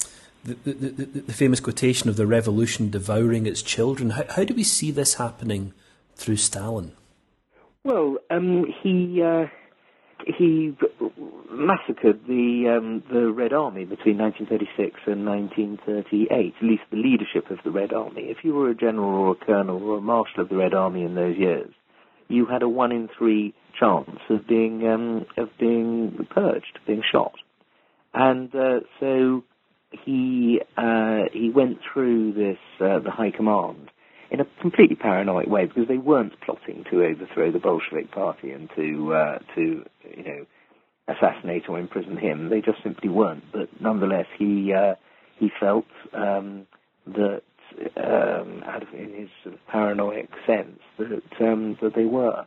the, 0.45 0.73
the, 0.73 1.21
the, 1.21 1.33
famous 1.33 1.61
quotation 1.61 2.09
of 2.09 2.17
the 2.17 2.27
revolution 2.27 2.91
devouring 2.91 3.47
its 3.47 3.63
children. 3.63 4.11
How, 4.11 4.25
how 4.37 4.45
do 4.45 4.55
we 4.55 4.65
see 4.65 4.91
this 4.91 5.15
happening 5.15 5.75
through 6.15 6.37
Stalin? 6.37 6.93
Well, 7.85 8.19
um, 8.31 8.67
he 8.83 9.23
uh, 9.23 9.47
he 10.27 10.77
massacred 11.51 12.27
the 12.27 12.77
um, 12.79 13.03
the 13.11 13.31
Red 13.31 13.53
Army 13.53 13.85
between 13.85 14.19
1936 14.19 15.01
and 15.07 15.27
1938, 15.27 16.55
at 16.57 16.63
least 16.63 16.83
the 16.91 16.97
leadership 16.97 17.51
of 17.51 17.59
the 17.65 17.71
Red 17.71 17.93
Army. 17.93 18.23
If 18.25 18.39
you 18.43 18.55
were 18.55 18.71
a 18.71 18.75
general 18.75 19.11
or 19.11 19.33
a 19.33 19.45
colonel 19.45 19.83
or 19.83 19.99
a 19.99 20.01
marshal 20.01 20.43
of 20.43 20.49
the 20.49 20.57
Red 20.57 20.75
Army 20.75 21.05
in 21.05 21.15
those 21.15 21.37
years, 21.37 21.73
you 22.29 22.47
had 22.47 22.63
a 22.63 22.69
one 22.69 22.93
in 22.93 23.09
three 23.17 23.55
chance 23.79 24.21
of 24.29 24.47
being 24.47 24.87
um, 24.87 25.27
of 25.37 25.49
being 25.59 26.27
purged, 26.31 26.79
being 26.87 27.03
shot, 27.11 27.35
and 28.13 28.55
uh, 28.55 28.81
so 28.99 29.43
he 29.91 30.61
uh, 30.77 31.25
he 31.33 31.51
went 31.51 31.79
through 31.93 32.33
this 32.33 32.59
uh, 32.81 32.99
the 33.01 33.11
High 33.11 33.31
Command 33.31 33.91
in 34.31 34.41
a 34.41 34.47
completely 34.61 34.97
paranoid 34.97 35.49
way 35.49 35.67
because 35.67 35.89
they 35.89 35.99
weren't 35.99 36.41
plotting 36.41 36.85
to 36.91 37.05
overthrow 37.05 37.51
the 37.51 37.59
Bolshevik 37.59 38.13
Party 38.13 38.53
and 38.53 38.71
to 38.77 39.15
uh, 39.15 39.39
to 39.55 39.85
you 40.17 40.25
know 40.25 40.47
assassinate 41.09 41.69
or 41.69 41.79
imprison 41.79 42.17
him. 42.17 42.49
They 42.51 42.61
just 42.61 42.83
simply 42.83 43.09
weren't. 43.09 43.45
But 43.53 43.69
nonetheless, 43.81 44.27
he 44.39 44.73
uh, 44.73 44.95
he 45.39 45.51
felt 45.59 45.87
um, 46.13 46.67
that 47.07 47.43
um, 47.97 48.63
out 48.67 48.83
of 48.83 48.89
in 48.95 49.13
his 49.15 49.29
sort 49.43 49.55
of 49.55 49.67
paranoid 49.69 50.29
sense 50.47 50.81
that 50.99 51.23
um, 51.41 51.77
that 51.83 51.95
they 51.95 52.05
were. 52.05 52.47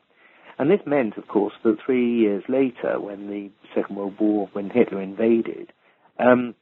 And 0.60 0.70
this 0.70 0.82
meant, 0.86 1.18
of 1.18 1.28
course, 1.28 1.54
that 1.64 1.78
three 1.84 2.20
years 2.20 2.44
later, 2.48 3.00
when 3.00 3.28
the 3.28 3.50
Second 3.74 3.96
World 3.96 4.14
War, 4.20 4.50
when 4.54 4.70
Hitler 4.70 5.02
invaded, 5.02 5.74
um, 6.20 6.54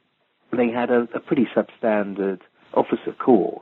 they 0.55 0.69
had 0.69 0.89
a, 0.89 1.07
a 1.15 1.19
pretty 1.19 1.47
substandard 1.55 2.39
officer 2.73 3.13
corps 3.19 3.61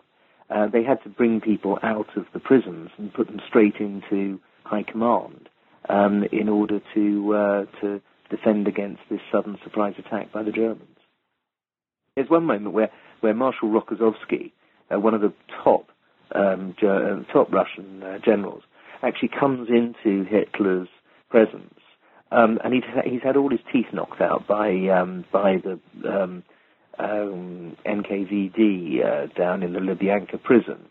uh, 0.50 0.68
they 0.68 0.84
had 0.84 1.02
to 1.04 1.10
bring 1.10 1.42
people 1.42 1.78
out 1.84 2.18
of 2.18 2.26
the 2.34 2.40
prisons 2.40 2.90
and 2.98 3.14
put 3.14 3.28
them 3.28 3.40
straight 3.48 3.76
into 3.80 4.40
high 4.64 4.84
command 4.84 5.48
um, 5.90 6.24
in 6.32 6.50
order 6.50 6.80
to 6.94 7.36
uh, 7.36 7.66
to 7.82 8.02
defend 8.30 8.68
against 8.68 9.02
this 9.10 9.20
sudden 9.32 9.58
surprise 9.64 9.94
attack 9.98 10.32
by 10.32 10.44
the 10.44 10.52
Germans. 10.52 10.98
There's 12.16 12.30
one 12.30 12.46
moment 12.46 12.74
where 12.74 12.90
where 13.22 13.34
Marshal 13.34 13.70
Rokossovsky, 13.70 14.52
uh, 14.94 15.00
one 15.00 15.14
of 15.14 15.22
the 15.22 15.34
top 15.64 15.90
um, 16.34 16.76
ger- 16.80 17.20
uh, 17.20 17.32
top 17.32 17.52
Russian 17.52 18.02
uh, 18.02 18.18
generals, 18.24 18.64
actually 19.04 19.30
comes 19.40 19.70
into 19.70 20.24
Hitler's 20.24 20.88
presence, 21.30 21.80
um, 22.32 22.58
and 22.64 22.74
he's 22.74 22.84
he's 23.06 23.22
had 23.22 23.38
all 23.38 23.52
his 23.52 23.60
teeth 23.72 23.88
knocked 23.94 24.22
out 24.22 24.48
by 24.48 24.72
um, 24.88 25.26
by 25.32 25.58
the 25.58 25.80
um, 27.00 27.78
NKVD 27.86 29.06
uh, 29.06 29.28
down 29.36 29.64
in 29.64 29.74
the 29.74 29.80
Lubyanka 29.80 30.42
prison. 30.42 30.86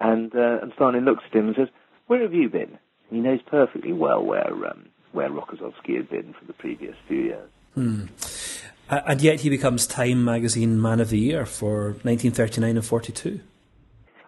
And, 0.00 0.34
uh, 0.34 0.58
and 0.62 0.72
Stalin 0.74 1.04
looks 1.04 1.24
at 1.30 1.36
him 1.36 1.48
and 1.48 1.56
says, 1.56 1.68
Where 2.06 2.22
have 2.22 2.34
you 2.34 2.48
been? 2.48 2.78
he 3.10 3.18
knows 3.18 3.40
perfectly 3.46 3.92
well 3.92 4.22
where, 4.22 4.52
um, 4.66 4.88
where 5.12 5.28
Rokossovsky 5.28 5.96
had 5.96 6.08
been 6.08 6.34
for 6.38 6.44
the 6.46 6.52
previous 6.52 6.94
few 7.08 7.20
years. 7.20 7.50
Hmm. 7.74 8.04
And 8.88 9.20
yet 9.20 9.40
he 9.40 9.50
becomes 9.50 9.86
Time 9.86 10.24
magazine 10.24 10.80
Man 10.80 11.00
of 11.00 11.10
the 11.10 11.18
Year 11.18 11.46
for 11.46 11.90
1939 12.02 12.76
and 12.76 12.84
42. 12.84 13.40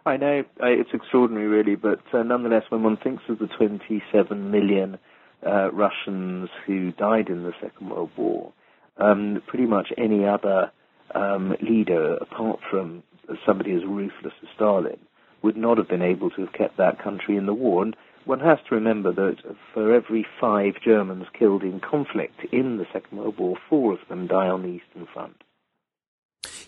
I 0.05 0.16
know, 0.16 0.45
it's 0.61 0.90
extraordinary 0.92 1.47
really, 1.47 1.77
but 1.77 2.01
uh, 2.12 2.23
nonetheless, 2.23 2.64
when 2.68 2.83
one 2.83 2.97
thinks 2.97 3.23
of 3.29 3.38
the 3.38 3.47
27 3.47 4.51
million 4.51 4.99
uh, 5.47 5.71
Russians 5.73 6.49
who 6.66 6.92
died 6.92 7.29
in 7.29 7.45
the 7.45 7.53
Second 7.61 7.90
World 7.90 8.11
War, 8.16 8.53
um, 8.99 9.42
pretty 9.47 9.66
much 9.66 9.88
any 9.97 10.25
other 10.27 10.71
um, 11.14 11.57
leader, 11.61 12.16
apart 12.16 12.61
from 12.70 13.03
somebody 13.46 13.72
as 13.72 13.85
ruthless 13.85 14.35
as 14.42 14.48
Stalin, 14.55 14.98
would 15.42 15.57
not 15.57 15.79
have 15.79 15.88
been 15.88 16.03
able 16.03 16.31
to 16.31 16.42
have 16.42 16.53
kept 16.53 16.77
that 16.77 17.03
country 17.03 17.37
in 17.37 17.46
the 17.46 17.55
war. 17.55 17.83
And 17.83 17.96
one 18.25 18.40
has 18.40 18.59
to 18.68 18.75
remember 18.75 19.12
that 19.12 19.37
for 19.75 19.92
every 19.92 20.27
five 20.40 20.75
Germans 20.85 21.27
killed 21.37 21.62
in 21.62 21.81
conflict 21.81 22.40
in 22.53 22.79
the 22.79 22.87
Second 22.92 23.18
World 23.18 23.38
War, 23.38 23.57
four 23.68 23.92
of 23.92 23.98
them 24.09 24.27
die 24.27 24.48
on 24.48 24.62
the 24.62 24.68
Eastern 24.68 25.07
Front. 25.12 25.42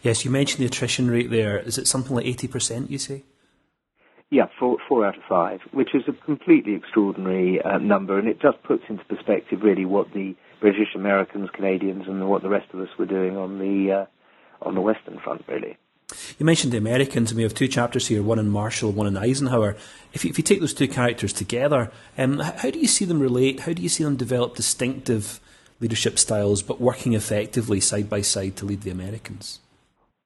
Yes, 0.03 0.25
you 0.25 0.31
mentioned 0.31 0.61
the 0.61 0.67
attrition 0.67 1.11
rate 1.11 1.31
there. 1.31 1.59
Is 1.59 1.79
it 1.79 1.87
something 1.87 2.15
like 2.15 2.27
80%, 2.27 2.91
you 2.91 2.99
say? 2.99 3.25
Yeah, 4.31 4.47
four, 4.59 4.79
four 4.89 5.07
out 5.07 5.17
of 5.17 5.23
five, 5.29 5.61
which 5.73 5.95
is 5.95 6.03
a 6.09 6.13
completely 6.13 6.75
extraordinary 6.75 7.63
uh, 7.63 7.79
number, 7.79 8.19
and 8.19 8.27
it 8.27 8.41
just 8.41 8.63
puts 8.65 8.83
into 8.89 9.05
perspective 9.05 9.63
really 9.63 9.85
what 9.85 10.13
the 10.13 10.35
British, 10.61 10.95
Americans, 10.95 11.51
Canadians, 11.55 12.05
and 12.09 12.29
what 12.29 12.43
the 12.43 12.49
rest 12.49 12.67
of 12.75 12.81
us 12.81 12.89
were 12.99 13.07
doing 13.07 13.37
on 13.37 13.59
the 13.59 13.93
uh, 13.93 14.07
on 14.65 14.75
the 14.75 14.81
Western 14.81 15.19
Front, 15.21 15.45
really. 15.49 15.77
You 16.39 16.47
mentioned 16.47 16.73
the 16.73 16.79
Americans, 16.79 17.31
and 17.31 17.37
we 17.37 17.43
have 17.43 17.55
two 17.55 17.69
chapters 17.69 18.09
here, 18.09 18.23
one 18.23 18.39
in 18.39 18.49
Marshall, 18.49 18.93
one 18.93 19.07
in 19.07 19.17
Eisenhower. 19.17 19.77
If 20.13 20.25
you, 20.25 20.31
if 20.31 20.39
you 20.39 20.45
take 20.45 20.61
those 20.61 20.75
two 20.75 20.89
characters 20.89 21.33
together, 21.33 21.91
um, 22.19 22.39
how 22.39 22.71
do 22.71 22.79
you 22.79 22.87
see 22.87 23.05
them 23.05 23.21
relate? 23.21 23.61
How 23.61 23.73
do 23.73 23.83
you 23.83 23.89
see 23.89 24.05
them 24.05 24.17
develop 24.17 24.55
distinctive 24.55 25.41
leadership 25.81 26.19
styles, 26.19 26.63
but 26.63 26.81
working 26.81 27.15
effectively 27.15 27.81
side 27.81 28.09
by 28.09 28.21
side 28.21 28.57
to 28.57 28.65
lead 28.65 28.83
the 28.83 28.91
Americans? 28.91 29.61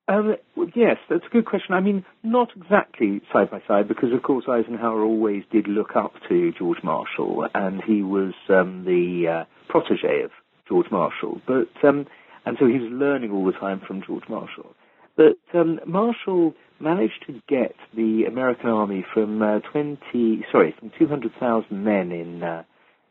Um, 0.09 0.37
yes, 0.75 0.97
that's 1.11 1.27
a 1.27 1.29
good 1.29 1.45
question. 1.45 1.75
I 1.75 1.81
mean, 1.81 2.05
not 2.23 2.49
exactly 2.57 3.21
side 3.33 3.51
by 3.51 3.63
side, 3.69 3.89
because 3.89 4.13
of 4.13 4.23
course 4.23 4.47
Eisenhower 4.49 5.03
always 5.03 5.45
did 5.51 5.69
look 5.69 5.97
up 5.97 6.15
to 6.29 6.53
George 6.53 6.83
Marshall, 6.83 7.47
and 7.55 7.83
he 7.83 8.03
was 8.03 8.33
um, 8.49 8.85
the 8.85 9.29
uh, 9.29 9.45
protege 9.69 10.23
of 10.23 10.31
George 10.67 10.91
Marshall. 10.91 11.41
But 11.47 11.69
um, 11.83 12.07
and 12.45 12.57
so 12.59 12.67
he 12.67 12.79
was 12.79 12.91
learning 12.91 13.31
all 13.31 13.45
the 13.45 13.53
time 13.53 13.81
from 13.87 14.03
George 14.07 14.25
Marshall. 14.29 14.75
But 15.17 15.39
um, 15.53 15.81
Marshall 15.87 16.55
managed 16.81 17.25
to 17.27 17.43
get 17.49 17.75
the 17.95 18.25
American 18.29 18.71
army 18.71 19.05
from 19.13 19.43
uh, 19.43 19.59
20, 19.73 20.45
sorry, 20.53 20.75
from 20.79 20.93
200,000 20.99 21.85
men 21.85 22.13
in 22.13 22.43
uh, 22.43 22.63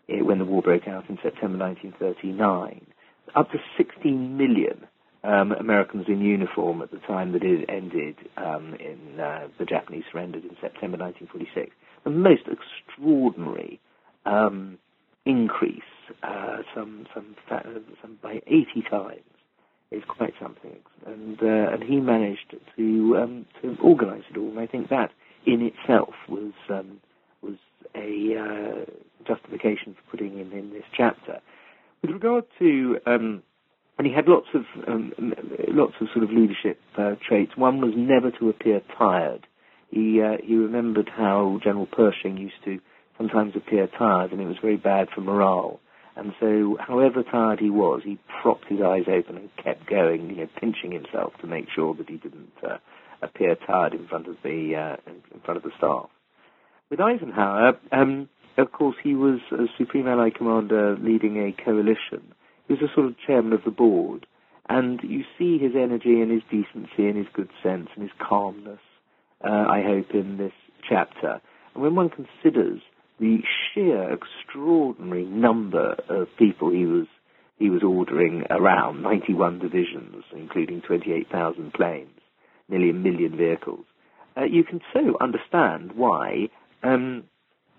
when 0.08 0.40
the 0.40 0.46
war 0.46 0.62
broke 0.62 0.88
out 0.88 1.10
in 1.10 1.18
September 1.22 1.58
1939, 1.58 2.86
up 3.36 3.52
to 3.52 3.58
16 3.78 4.38
million 4.38 4.88
um, 5.24 5.52
Americans 5.52 6.06
in 6.08 6.22
uniform 6.22 6.82
at 6.82 6.92
the 6.92 7.00
time 7.00 7.34
that 7.34 7.44
it 7.44 7.66
ended 7.70 8.16
um, 8.38 8.74
in 8.80 9.20
uh, 9.20 9.48
the 9.60 9.66
Japanese 9.66 10.04
surrendered 10.12 10.44
in 10.44 10.56
September 10.62 10.98
1946. 10.98 11.76
The 12.06 12.10
most 12.10 12.44
extraordinary 12.48 13.82
um, 14.26 14.78
increase 15.26 15.82
uh, 16.24 16.58
some 16.76 17.08
some 17.14 17.36
some 18.02 18.18
by 18.22 18.42
80 18.48 18.66
times 18.90 19.22
is 19.92 20.04
quite 20.08 20.34
something, 20.42 20.78
and 21.06 21.42
uh, 21.42 21.74
and 21.74 21.84
he 21.84 21.98
managed 21.98 22.56
to 22.78 23.18
um, 23.22 23.46
to 23.62 23.78
organise 23.82 24.24
it 24.30 24.38
all, 24.38 24.50
and 24.50 24.60
I 24.60 24.68
think 24.68 24.90
that 24.90 25.12
in 25.46 25.62
itself 25.62 26.14
was 26.28 26.54
um, 26.70 27.00
was 27.42 27.56
a 27.96 28.36
uh, 28.38 28.86
justification 29.26 29.96
for 29.96 30.12
putting 30.12 30.38
him 30.38 30.52
in 30.52 30.72
this 30.72 30.84
chapter. 30.96 31.40
With 32.02 32.12
regard 32.12 32.46
to 32.60 32.98
um, 33.06 33.44
and 33.98 34.06
he 34.06 34.14
had 34.14 34.28
lots 34.28 34.48
of 34.54 34.62
um, 34.88 35.14
lots 35.70 35.94
of 36.00 36.08
sort 36.14 36.24
of 36.24 36.30
leadership 36.30 36.80
uh, 36.98 37.16
traits. 37.28 37.54
One 37.56 37.82
was 37.82 37.94
never 37.96 38.32
to 38.40 38.50
appear 38.50 38.82
tired. 38.98 39.48
He 39.90 40.22
uh, 40.22 40.38
he 40.44 40.56
remembered 40.56 41.10
how 41.16 41.60
General 41.64 41.88
Pershing 41.88 42.38
used 42.38 42.64
to 42.66 42.80
sometimes 43.18 43.54
appear 43.56 43.88
tired, 43.88 44.32
and 44.32 44.42
it 44.42 44.46
was 44.46 44.58
very 44.62 44.78
bad 44.78 45.08
for 45.14 45.22
morale. 45.22 45.80
And 46.18 46.34
so, 46.40 46.78
however 46.80 47.22
tired 47.22 47.60
he 47.60 47.70
was, 47.70 48.02
he 48.04 48.18
propped 48.42 48.66
his 48.68 48.82
eyes 48.82 49.04
open 49.08 49.38
and 49.38 49.50
kept 49.64 49.88
going, 49.88 50.32
you 50.32 50.36
know, 50.38 50.48
pinching 50.60 50.92
himself 50.92 51.34
to 51.42 51.48
make 51.48 51.68
sure 51.74 51.94
that 51.94 52.10
he 52.10 52.18
didn't 52.18 52.52
uh, 52.68 52.78
appear 53.22 53.56
tired 53.56 53.94
in 53.94 54.08
front 54.08 54.28
of 54.28 54.36
the 54.44 54.74
uh, 54.76 55.12
in 55.12 55.40
front 55.42 55.58
of 55.58 55.64
the 55.64 55.70
staff. 55.78 56.10
With 56.90 57.00
Eisenhower, 57.00 57.78
um, 57.92 58.30
of 58.58 58.72
course, 58.72 58.96
he 59.04 59.14
was 59.14 59.40
a 59.52 59.66
Supreme 59.78 60.08
Allied 60.08 60.34
Commander 60.36 60.98
leading 60.98 61.38
a 61.38 61.64
coalition. 61.64 62.34
He 62.68 62.74
was 62.74 62.82
a 62.82 62.94
sort 62.96 63.06
of 63.06 63.16
chairman 63.26 63.54
of 63.54 63.64
the 63.64 63.72
board, 63.72 64.26
and 64.68 65.00
you 65.04 65.24
see 65.38 65.60
his 65.60 65.74
energy 65.76 66.20
and 66.20 66.32
his 66.32 66.42
decency 66.50 67.08
and 67.08 67.16
his 67.16 67.28
good 67.32 67.50
sense 67.62 67.90
and 67.94 68.02
his 68.02 68.18
calmness. 68.20 68.80
Uh, 69.44 69.66
I 69.70 69.84
hope 69.84 70.16
in 70.16 70.38
this 70.38 70.54
chapter, 70.90 71.42
and 71.76 71.84
when 71.84 71.94
one 71.94 72.10
considers 72.10 72.82
the 73.20 73.40
sheer 73.74 74.14
extraordinary 74.14 75.26
number 75.26 75.96
of 76.10 76.28
people 76.38 76.72
he 76.72 76.86
was 76.86 77.08
he 77.58 77.70
was 77.72 77.82
ordering 77.82 78.44
around 78.52 79.02
91 79.02 79.58
divisions, 79.58 80.24
including 80.32 80.82
28,000 80.82 81.74
planes, 81.74 82.20
nearly 82.70 82.92
a 82.92 82.94
million 82.94 83.36
vehicles. 83.36 83.84
Uh, 84.38 84.44
you 84.44 84.64
can 84.64 84.80
so 84.94 85.18
understand 85.20 85.94
why 85.94 86.50
um, 86.84 87.24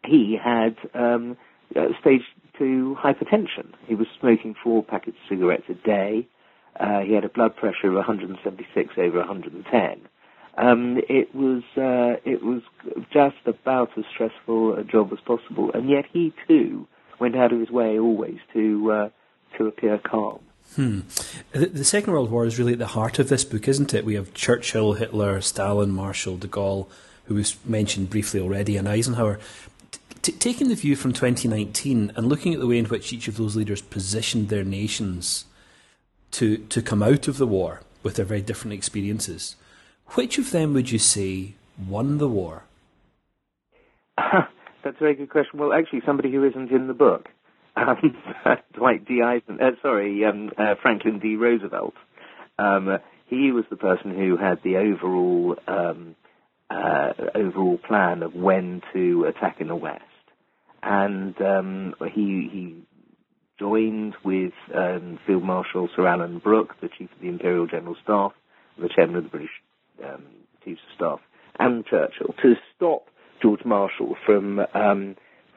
he 0.04 0.36
had 0.42 0.76
um, 0.94 1.36
uh, 1.76 1.86
stage 2.00 2.22
two 2.58 2.96
hypertension. 3.00 3.72
He 3.86 3.94
was 3.94 4.08
smoking 4.18 4.56
four 4.62 4.82
packets 4.82 5.16
of 5.22 5.28
cigarettes 5.28 5.68
a 5.68 5.74
day. 5.74 6.26
Uh, 6.78 7.00
he 7.00 7.12
had 7.12 7.24
a 7.24 7.28
blood 7.28 7.54
pressure 7.54 7.88
of 7.88 7.94
176 7.94 8.94
over 8.98 9.18
110. 9.18 10.08
Um, 10.58 11.00
it 11.08 11.32
was 11.34 11.62
uh, 11.76 12.20
it 12.24 12.42
was 12.42 12.62
just 13.12 13.36
about 13.46 13.96
as 13.96 14.04
stressful 14.12 14.74
a 14.74 14.82
job 14.82 15.12
as 15.12 15.20
possible, 15.20 15.70
and 15.72 15.88
yet 15.88 16.04
he 16.12 16.32
too 16.48 16.88
went 17.20 17.36
out 17.36 17.52
of 17.52 17.60
his 17.60 17.70
way 17.70 17.98
always 17.98 18.38
to 18.54 18.90
uh, 18.90 19.08
to 19.56 19.66
appear 19.66 19.98
calm. 19.98 20.40
Hmm. 20.74 21.00
The, 21.52 21.84
Second 21.84 22.12
World 22.12 22.30
War 22.30 22.44
is 22.44 22.58
really 22.58 22.74
at 22.74 22.78
the 22.78 22.88
heart 22.88 23.18
of 23.18 23.28
this 23.28 23.44
book, 23.44 23.68
isn't 23.68 23.94
it? 23.94 24.04
We 24.04 24.16
have 24.16 24.34
Churchill, 24.34 24.94
Hitler, 24.94 25.40
Stalin, 25.40 25.90
Marshall, 25.90 26.36
de 26.36 26.48
Gaulle, 26.48 26.88
who 27.24 27.34
was 27.34 27.56
mentioned 27.64 28.10
briefly 28.10 28.40
already, 28.40 28.76
and 28.76 28.88
Eisenhower. 28.88 29.38
T- 30.22 30.32
taking 30.32 30.68
the 30.68 30.74
view 30.74 30.94
from 30.96 31.12
2019 31.12 32.12
and 32.14 32.28
looking 32.28 32.52
at 32.52 32.60
the 32.60 32.66
way 32.66 32.78
in 32.78 32.86
which 32.86 33.12
each 33.12 33.28
of 33.28 33.36
those 33.36 33.56
leaders 33.56 33.80
positioned 33.80 34.48
their 34.48 34.64
nations 34.64 35.46
to, 36.32 36.58
to 36.58 36.82
come 36.82 37.02
out 37.02 37.28
of 37.28 37.38
the 37.38 37.46
war 37.46 37.80
with 38.02 38.16
their 38.16 38.26
very 38.26 38.42
different 38.42 38.74
experiences, 38.74 39.56
which 40.14 40.38
of 40.38 40.50
them 40.50 40.74
would 40.74 40.90
you 40.90 40.98
say 40.98 41.54
won 41.88 42.18
the 42.18 42.28
war? 42.28 42.64
That's 44.16 44.96
a 44.96 45.00
very 45.00 45.14
good 45.14 45.30
question. 45.30 45.58
Well, 45.58 45.72
actually, 45.72 46.02
somebody 46.06 46.32
who 46.32 46.44
isn't 46.44 46.70
in 46.70 46.86
the 46.88 46.94
book 46.94 47.28
um, 47.78 48.16
Dwight 48.74 49.06
D. 49.06 49.22
Eisen, 49.22 49.60
uh, 49.60 49.70
sorry, 49.82 50.24
um, 50.24 50.50
uh, 50.58 50.74
Franklin 50.80 51.18
D. 51.18 51.36
Roosevelt. 51.36 51.94
Um, 52.58 52.98
he 53.26 53.52
was 53.52 53.64
the 53.70 53.76
person 53.76 54.14
who 54.14 54.36
had 54.36 54.60
the 54.64 54.76
overall 54.76 55.56
um, 55.66 56.16
uh, 56.70 57.12
overall 57.34 57.78
plan 57.78 58.22
of 58.22 58.34
when 58.34 58.82
to 58.92 59.24
attack 59.24 59.60
in 59.60 59.68
the 59.68 59.76
West, 59.76 60.02
and 60.82 61.40
um, 61.40 61.94
he 62.14 62.48
he 62.50 62.76
joined 63.58 64.14
with 64.24 64.52
um, 64.74 65.18
Field 65.26 65.42
Marshal 65.42 65.88
Sir 65.94 66.06
Alan 66.06 66.38
Brooke, 66.38 66.74
the 66.80 66.88
Chief 66.88 67.10
of 67.12 67.20
the 67.20 67.28
Imperial 67.28 67.66
General 67.66 67.96
Staff, 68.02 68.32
the 68.78 68.88
Chairman 68.94 69.16
of 69.16 69.24
the 69.24 69.30
British 69.30 69.50
Chiefs 70.64 70.80
of 70.90 70.94
Staff, 70.94 71.20
and 71.58 71.84
Churchill 71.86 72.34
to 72.42 72.54
stop 72.74 73.08
George 73.42 73.64
Marshall 73.64 74.16
from 74.24 74.64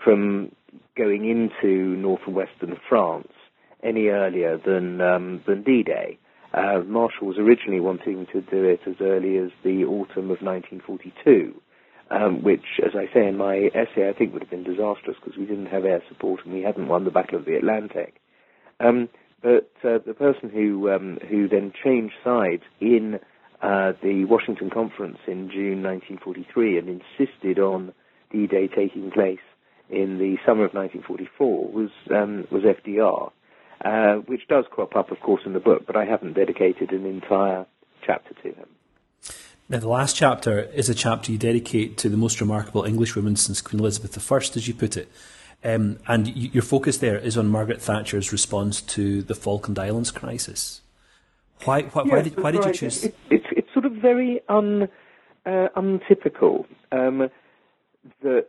from 0.04 0.52
going 0.98 1.30
into 1.30 1.96
north 1.98 2.22
and 2.26 2.36
western 2.36 2.78
France 2.90 3.32
any 3.84 4.08
earlier 4.08 4.58
than 4.58 5.02
um, 5.02 5.42
than 5.48 5.64
D-Day. 5.64 6.18
Uh, 6.54 6.80
Marshall 6.86 7.28
was 7.28 7.38
originally 7.38 7.80
wanting 7.80 8.28
to 8.34 8.42
do 8.42 8.64
it 8.64 8.82
as 8.86 8.96
early 9.00 9.38
as 9.38 9.52
the 9.64 9.86
autumn 9.86 10.30
of 10.30 10.42
1942, 10.42 11.56
um, 12.10 12.44
which, 12.44 12.80
as 12.86 12.92
I 12.94 13.12
say 13.14 13.26
in 13.26 13.38
my 13.38 13.70
essay, 13.74 14.10
I 14.10 14.14
think 14.14 14.34
would 14.34 14.42
have 14.42 14.52
been 14.52 14.66
disastrous 14.66 15.16
because 15.24 15.38
we 15.38 15.46
didn't 15.46 15.68
have 15.68 15.86
air 15.86 16.04
support 16.10 16.42
and 16.44 16.54
we 16.54 16.62
hadn't 16.62 16.90
won 16.90 17.06
the 17.06 17.12
Battle 17.12 17.40
of 17.40 17.46
the 17.46 17.56
Atlantic. 17.56 18.20
Um, 18.82 19.08
but 19.42 19.72
uh, 19.84 20.00
the 20.06 20.14
person 20.14 20.50
who 20.50 20.92
um, 20.92 21.20
who 21.30 21.48
then 21.48 21.72
changed 21.84 22.16
sides 22.24 22.64
in 22.80 23.20
uh, 23.62 23.94
the 24.02 24.26
Washington 24.26 24.70
Conference 24.70 25.18
in 25.28 25.50
June 25.50 25.84
1943 25.84 26.78
and 26.80 27.02
insisted 27.20 27.60
on 27.60 27.94
D-Day 28.32 28.68
taking 28.68 29.12
place 29.12 29.40
in 29.90 30.18
the 30.18 30.38
summer 30.46 30.66
of 30.66 30.74
1944 30.74 31.68
was 31.68 31.90
um, 32.10 32.48
was 32.50 32.64
FDR, 32.64 33.32
uh, 33.84 34.22
which 34.22 34.48
does 34.48 34.66
crop 34.72 34.96
up, 34.96 35.12
of 35.12 35.20
course, 35.20 35.42
in 35.46 35.54
the 35.54 35.60
book, 35.60 35.86
but 35.86 35.96
I 35.96 36.06
haven't 36.06 36.34
dedicated 36.34 36.92
an 36.92 37.06
entire 37.06 37.66
chapter 38.06 38.34
to 38.34 38.48
him. 38.54 38.68
Now, 39.70 39.80
the 39.80 39.90
last 39.90 40.16
chapter 40.16 40.60
is 40.60 40.90
a 40.90 40.96
chapter 40.96 41.32
you 41.32 41.38
dedicate 41.38 41.98
to 42.00 42.10
the 42.10 42.18
most 42.18 42.42
remarkable 42.42 42.84
Englishwoman 42.84 43.36
since 43.36 43.62
Queen 43.62 43.80
Elizabeth 43.80 44.32
I, 44.32 44.38
as 44.38 44.68
you 44.68 44.74
put 44.74 44.98
it. 44.98 45.10
Um, 45.64 46.00
and 46.08 46.26
y- 46.26 46.50
your 46.52 46.64
focus 46.64 46.98
there 46.98 47.18
is 47.18 47.38
on 47.38 47.48
Margaret 47.48 47.82
Thatcher's 47.82 48.32
response 48.32 48.82
to 48.82 49.22
the 49.22 49.36
Falkland 49.36 49.78
Islands 49.78 50.12
crisis. 50.12 50.81
Why, 51.66 51.84
why, 51.84 52.04
yes, 52.06 52.12
why, 52.12 52.22
did, 52.22 52.44
why 52.44 52.52
did, 52.52 52.66
you 52.66 52.74
choose? 52.74 53.04
It, 53.04 53.16
it, 53.30 53.42
it's 53.52 53.74
sort 53.74 53.86
of 53.86 53.94
very 53.94 54.42
un, 54.50 54.88
uh, 55.46 55.68
untypical 55.76 56.66
um, 56.92 57.30
that 58.24 58.48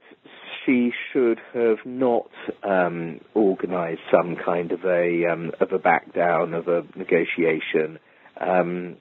she 0.65 0.93
should 1.13 1.39
have 1.53 1.79
not 1.85 2.31
um, 2.63 3.21
organised 3.37 4.01
some 4.11 4.37
kind 4.37 4.73
of 4.73 4.85
a 4.85 5.27
um, 5.31 5.53
of 5.61 5.73
a 5.73 5.79
back 5.79 6.15
down 6.15 6.55
of 6.55 6.69
a 6.69 6.85
negotiation. 6.97 7.99
Um, 8.41 8.97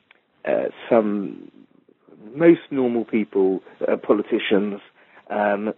uh, 0.45 0.69
some 0.89 1.51
most 2.33 2.61
normal 2.71 3.05
people, 3.05 3.61
uh, 3.81 3.95
politicians, 3.95 4.81
um, 5.29 5.73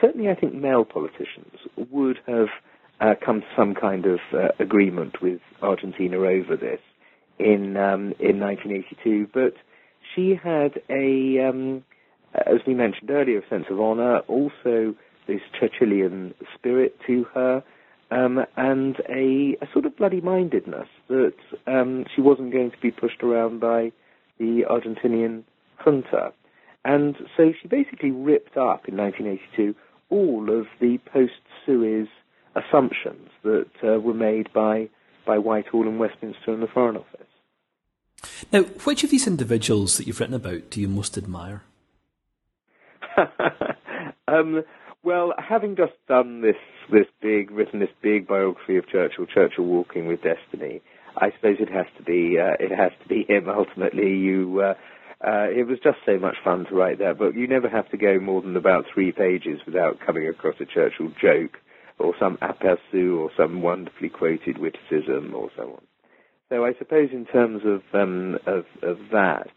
certainly 0.00 0.30
I 0.30 0.34
think 0.34 0.54
male 0.54 0.84
politicians 0.84 1.56
would 1.90 2.18
have 2.26 2.48
uh, 3.00 3.14
come 3.24 3.40
to 3.40 3.46
some 3.56 3.74
kind 3.74 4.06
of 4.06 4.20
uh, 4.32 4.48
agreement 4.58 5.20
with 5.20 5.40
Argentina 5.62 6.16
over 6.18 6.56
this 6.56 6.80
in 7.38 7.76
um, 7.76 8.14
in 8.18 8.40
1982, 8.40 9.28
but 9.32 9.54
she 10.14 10.34
had 10.34 10.80
a 10.90 11.48
um, 11.48 11.84
as 12.34 12.60
we 12.66 12.74
mentioned 12.74 13.10
earlier, 13.10 13.38
a 13.38 13.48
sense 13.48 13.66
of 13.70 13.80
honour, 13.80 14.18
also 14.20 14.94
this 15.26 15.40
Churchillian 15.60 16.34
spirit 16.54 16.98
to 17.06 17.24
her, 17.34 17.62
um, 18.10 18.44
and 18.56 18.96
a, 19.08 19.56
a, 19.62 19.68
sort 19.72 19.84
of 19.84 19.96
bloody 19.96 20.20
mindedness 20.20 20.88
that 21.08 21.34
um, 21.66 22.06
she 22.14 22.20
wasn't 22.20 22.52
going 22.52 22.70
to 22.70 22.78
be 22.78 22.90
pushed 22.90 23.22
around 23.22 23.60
by 23.60 23.92
the 24.38 24.64
Argentinian 24.68 25.44
junta. 25.84 26.32
And 26.84 27.16
so 27.36 27.52
she 27.60 27.68
basically 27.68 28.10
ripped 28.10 28.56
up 28.56 28.88
in 28.88 28.96
1982 28.96 29.74
all 30.10 30.48
of 30.58 30.66
the 30.80 30.98
post-Suez 31.12 32.08
assumptions 32.54 33.28
that 33.42 33.68
uh, 33.82 34.00
were 34.00 34.14
made 34.14 34.50
by, 34.54 34.88
by 35.26 35.36
Whitehall 35.36 35.86
and 35.86 35.98
Westminster 35.98 36.52
and 36.52 36.62
the 36.62 36.66
Foreign 36.66 36.96
Office. 36.96 37.27
Now, 38.52 38.62
which 38.62 39.04
of 39.04 39.10
these 39.10 39.26
individuals 39.26 39.96
that 39.96 40.06
you've 40.06 40.20
written 40.20 40.34
about 40.34 40.70
do 40.70 40.80
you 40.80 40.88
most 40.88 41.16
admire? 41.16 41.62
um, 44.28 44.64
well, 45.02 45.34
having 45.38 45.76
just 45.76 45.94
done 46.08 46.40
this 46.40 46.56
this 46.90 47.06
big, 47.20 47.50
written 47.50 47.80
this 47.80 47.90
big 48.02 48.26
biography 48.26 48.76
of 48.76 48.88
Churchill, 48.88 49.26
Churchill 49.26 49.64
Walking 49.64 50.06
with 50.06 50.20
Destiny, 50.22 50.80
I 51.16 51.30
suppose 51.32 51.56
it 51.60 51.70
has 51.70 51.86
to 51.96 52.02
be 52.02 52.38
uh, 52.38 52.56
it 52.58 52.70
has 52.70 52.92
to 53.02 53.08
be 53.08 53.24
him. 53.28 53.48
Ultimately, 53.48 54.16
you. 54.16 54.62
Uh, 54.62 54.74
uh, 55.20 55.50
it 55.50 55.66
was 55.66 55.78
just 55.82 55.98
so 56.06 56.16
much 56.16 56.36
fun 56.44 56.64
to 56.66 56.76
write 56.76 57.00
that 57.00 57.18
book. 57.18 57.34
You 57.34 57.48
never 57.48 57.68
have 57.68 57.90
to 57.90 57.96
go 57.96 58.20
more 58.20 58.40
than 58.40 58.56
about 58.56 58.84
three 58.94 59.10
pages 59.10 59.58
without 59.66 59.98
coming 59.98 60.28
across 60.28 60.54
a 60.60 60.64
Churchill 60.64 61.10
joke 61.20 61.58
or 61.98 62.14
some 62.20 62.36
aperçu 62.36 63.18
or 63.18 63.28
some 63.36 63.60
wonderfully 63.60 64.10
quoted 64.10 64.58
witticism 64.58 65.34
or 65.34 65.50
so 65.56 65.62
on. 65.62 65.82
So 66.50 66.64
I 66.64 66.72
suppose 66.78 67.10
in 67.12 67.26
terms 67.26 67.62
of 67.64 67.82
um, 67.92 68.38
of, 68.46 68.64
of 68.82 68.98
that, 69.12 69.48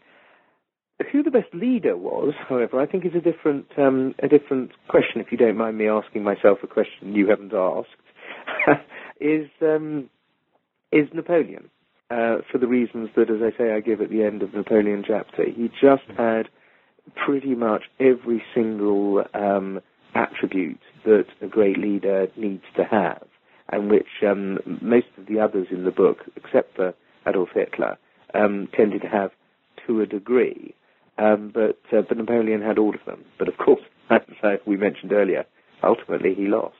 who 1.10 1.22
the 1.22 1.30
best 1.30 1.52
leader 1.54 1.96
was, 1.96 2.34
however, 2.48 2.80
I 2.80 2.86
think 2.86 3.04
is 3.04 3.14
a 3.14 3.20
different 3.20 3.66
um, 3.78 4.14
a 4.22 4.28
different 4.28 4.72
question. 4.88 5.20
If 5.20 5.32
you 5.32 5.38
don't 5.38 5.56
mind 5.56 5.78
me 5.78 5.88
asking 5.88 6.22
myself 6.22 6.58
a 6.62 6.66
question 6.66 7.14
you 7.14 7.28
haven't 7.28 7.54
asked, 7.54 7.88
is 9.20 9.48
um, 9.62 10.10
is 10.90 11.08
Napoleon 11.14 11.70
uh, 12.10 12.38
for 12.50 12.58
the 12.58 12.66
reasons 12.66 13.08
that, 13.16 13.30
as 13.30 13.40
I 13.42 13.56
say, 13.56 13.72
I 13.72 13.80
give 13.80 14.00
at 14.00 14.10
the 14.10 14.22
end 14.22 14.42
of 14.42 14.52
Napoleon 14.52 15.02
chapter. 15.06 15.44
He 15.44 15.68
just 15.80 16.04
had 16.16 16.48
pretty 17.16 17.54
much 17.54 17.84
every 17.98 18.42
single 18.54 19.24
um, 19.34 19.80
attribute 20.14 20.80
that 21.04 21.24
a 21.40 21.46
great 21.46 21.78
leader 21.78 22.28
needs 22.36 22.64
to 22.76 22.84
have, 22.84 23.26
and 23.72 23.90
which 23.90 24.22
um, 24.26 24.58
most 24.80 25.08
of 25.18 25.26
the 25.26 25.40
others 25.40 25.66
in 25.70 25.84
the 25.84 25.90
book, 25.90 26.18
except 26.36 26.76
for 26.76 26.94
Adolf 27.26 27.48
Hitler, 27.54 27.98
um, 28.34 28.68
tended 28.76 29.02
to 29.02 29.08
have 29.08 29.32
to 29.86 30.00
a 30.00 30.06
degree. 30.06 30.74
Um, 31.18 31.50
but 31.52 31.78
uh, 31.96 32.02
but 32.08 32.16
Napoleon 32.16 32.62
had 32.62 32.78
all 32.78 32.94
of 32.94 33.04
them. 33.04 33.24
But 33.38 33.48
of 33.48 33.56
course, 33.56 33.82
as 34.10 34.20
we 34.66 34.76
mentioned 34.76 35.12
earlier, 35.12 35.44
ultimately 35.82 36.34
he 36.34 36.46
lost. 36.46 36.76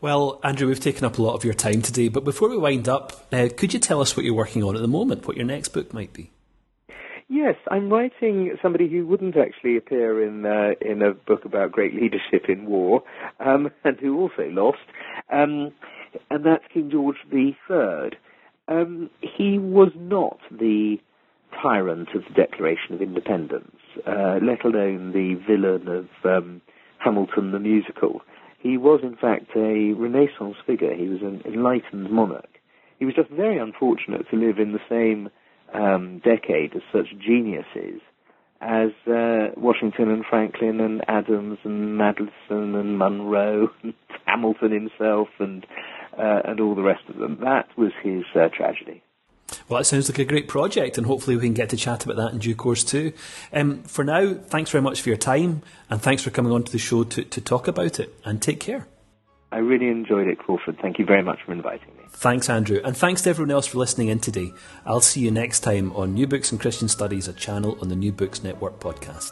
Well, 0.00 0.40
Andrew, 0.44 0.68
we've 0.68 0.80
taken 0.80 1.04
up 1.04 1.18
a 1.18 1.22
lot 1.22 1.34
of 1.34 1.44
your 1.44 1.54
time 1.54 1.82
today, 1.82 2.08
but 2.08 2.24
before 2.24 2.48
we 2.48 2.56
wind 2.58 2.88
up, 2.88 3.26
uh, 3.32 3.48
could 3.56 3.72
you 3.72 3.80
tell 3.80 4.00
us 4.00 4.16
what 4.16 4.24
you're 4.24 4.34
working 4.34 4.62
on 4.62 4.76
at 4.76 4.82
the 4.82 4.88
moment, 4.88 5.26
what 5.26 5.36
your 5.36 5.46
next 5.46 5.68
book 5.68 5.92
might 5.92 6.12
be? 6.12 6.30
Yes, 7.28 7.56
I'm 7.70 7.90
writing 7.90 8.54
somebody 8.60 8.88
who 8.88 9.06
wouldn't 9.06 9.36
actually 9.36 9.76
appear 9.78 10.22
in 10.22 10.44
uh, 10.44 10.72
in 10.80 11.00
a 11.00 11.14
book 11.14 11.44
about 11.46 11.72
great 11.72 11.94
leadership 11.94 12.48
in 12.48 12.66
war, 12.66 13.02
um, 13.40 13.70
and 13.84 13.98
who 13.98 14.18
also 14.20 14.48
lost, 14.50 14.78
um, 15.32 15.72
and 16.30 16.44
that's 16.44 16.64
King 16.72 16.90
George 16.90 17.16
III. 17.32 17.56
Um, 18.68 19.10
he 19.20 19.58
was 19.58 19.90
not 19.96 20.38
the 20.50 20.96
tyrant 21.62 22.08
of 22.14 22.22
the 22.28 22.34
Declaration 22.34 22.94
of 22.94 23.02
Independence, 23.02 23.76
uh, 24.06 24.38
let 24.42 24.64
alone 24.64 25.12
the 25.12 25.34
villain 25.46 25.88
of 25.88 26.08
um, 26.24 26.60
Hamilton 26.98 27.52
the 27.52 27.58
musical. 27.58 28.20
He 28.58 28.78
was, 28.78 29.00
in 29.02 29.16
fact, 29.16 29.50
a 29.56 29.92
Renaissance 29.92 30.56
figure. 30.66 30.94
He 30.94 31.08
was 31.08 31.20
an 31.20 31.42
enlightened 31.44 32.10
monarch. 32.10 32.58
he 32.98 33.04
was 33.04 33.14
just 33.14 33.30
very 33.30 33.58
unfortunate 33.58 34.26
to 34.30 34.36
live 34.36 34.58
in 34.58 34.72
the 34.72 34.80
same 34.88 35.28
um, 35.72 36.20
decade 36.24 36.74
as 36.74 36.82
such 36.92 37.08
geniuses 37.18 38.00
as 38.64 38.90
uh, 39.06 39.48
Washington 39.56 40.10
and 40.10 40.24
Franklin 40.24 40.80
and 40.80 41.02
Adams 41.06 41.58
and 41.64 41.98
Madison 41.98 42.74
and 42.74 42.98
Monroe 42.98 43.68
and 43.82 43.94
Hamilton 44.26 44.72
himself 44.72 45.28
and 45.38 45.66
uh, 46.16 46.40
and 46.44 46.60
all 46.60 46.74
the 46.74 46.82
rest 46.82 47.02
of 47.08 47.16
them. 47.16 47.38
That 47.40 47.66
was 47.76 47.92
his 48.02 48.24
uh, 48.34 48.48
tragedy. 48.56 49.02
Well, 49.68 49.78
that 49.78 49.84
sounds 49.84 50.08
like 50.08 50.18
a 50.18 50.24
great 50.24 50.48
project, 50.48 50.96
and 50.96 51.06
hopefully 51.06 51.36
we 51.36 51.42
can 51.42 51.54
get 51.54 51.68
to 51.70 51.76
chat 51.76 52.04
about 52.04 52.16
that 52.16 52.32
in 52.32 52.38
due 52.38 52.54
course 52.54 52.82
too. 52.82 53.12
Um, 53.52 53.82
for 53.82 54.04
now, 54.04 54.34
thanks 54.34 54.70
very 54.70 54.82
much 54.82 55.02
for 55.02 55.10
your 55.10 55.18
time, 55.18 55.62
and 55.90 56.00
thanks 56.00 56.22
for 56.22 56.30
coming 56.30 56.52
on 56.52 56.62
to 56.62 56.72
the 56.72 56.78
show 56.78 57.04
to, 57.04 57.24
to 57.24 57.40
talk 57.40 57.68
about 57.68 58.00
it, 58.00 58.14
and 58.24 58.40
take 58.40 58.60
care. 58.60 58.86
I 59.52 59.58
really 59.58 59.88
enjoyed 59.88 60.28
it, 60.28 60.38
Crawford. 60.38 60.78
Thank 60.80 60.98
you 60.98 61.04
very 61.04 61.22
much 61.22 61.38
for 61.44 61.52
inviting 61.52 61.94
me. 61.96 62.03
Thanks, 62.16 62.48
Andrew. 62.48 62.80
And 62.84 62.96
thanks 62.96 63.22
to 63.22 63.30
everyone 63.30 63.50
else 63.50 63.66
for 63.66 63.78
listening 63.78 64.08
in 64.08 64.20
today. 64.20 64.52
I'll 64.86 65.00
see 65.00 65.20
you 65.20 65.30
next 65.30 65.60
time 65.60 65.92
on 65.92 66.14
New 66.14 66.26
Books 66.26 66.52
in 66.52 66.58
Christian 66.58 66.88
Studies, 66.88 67.28
a 67.28 67.32
channel 67.32 67.76
on 67.82 67.88
the 67.88 67.96
New 67.96 68.12
Books 68.12 68.42
Network 68.42 68.80
podcast. 68.80 69.30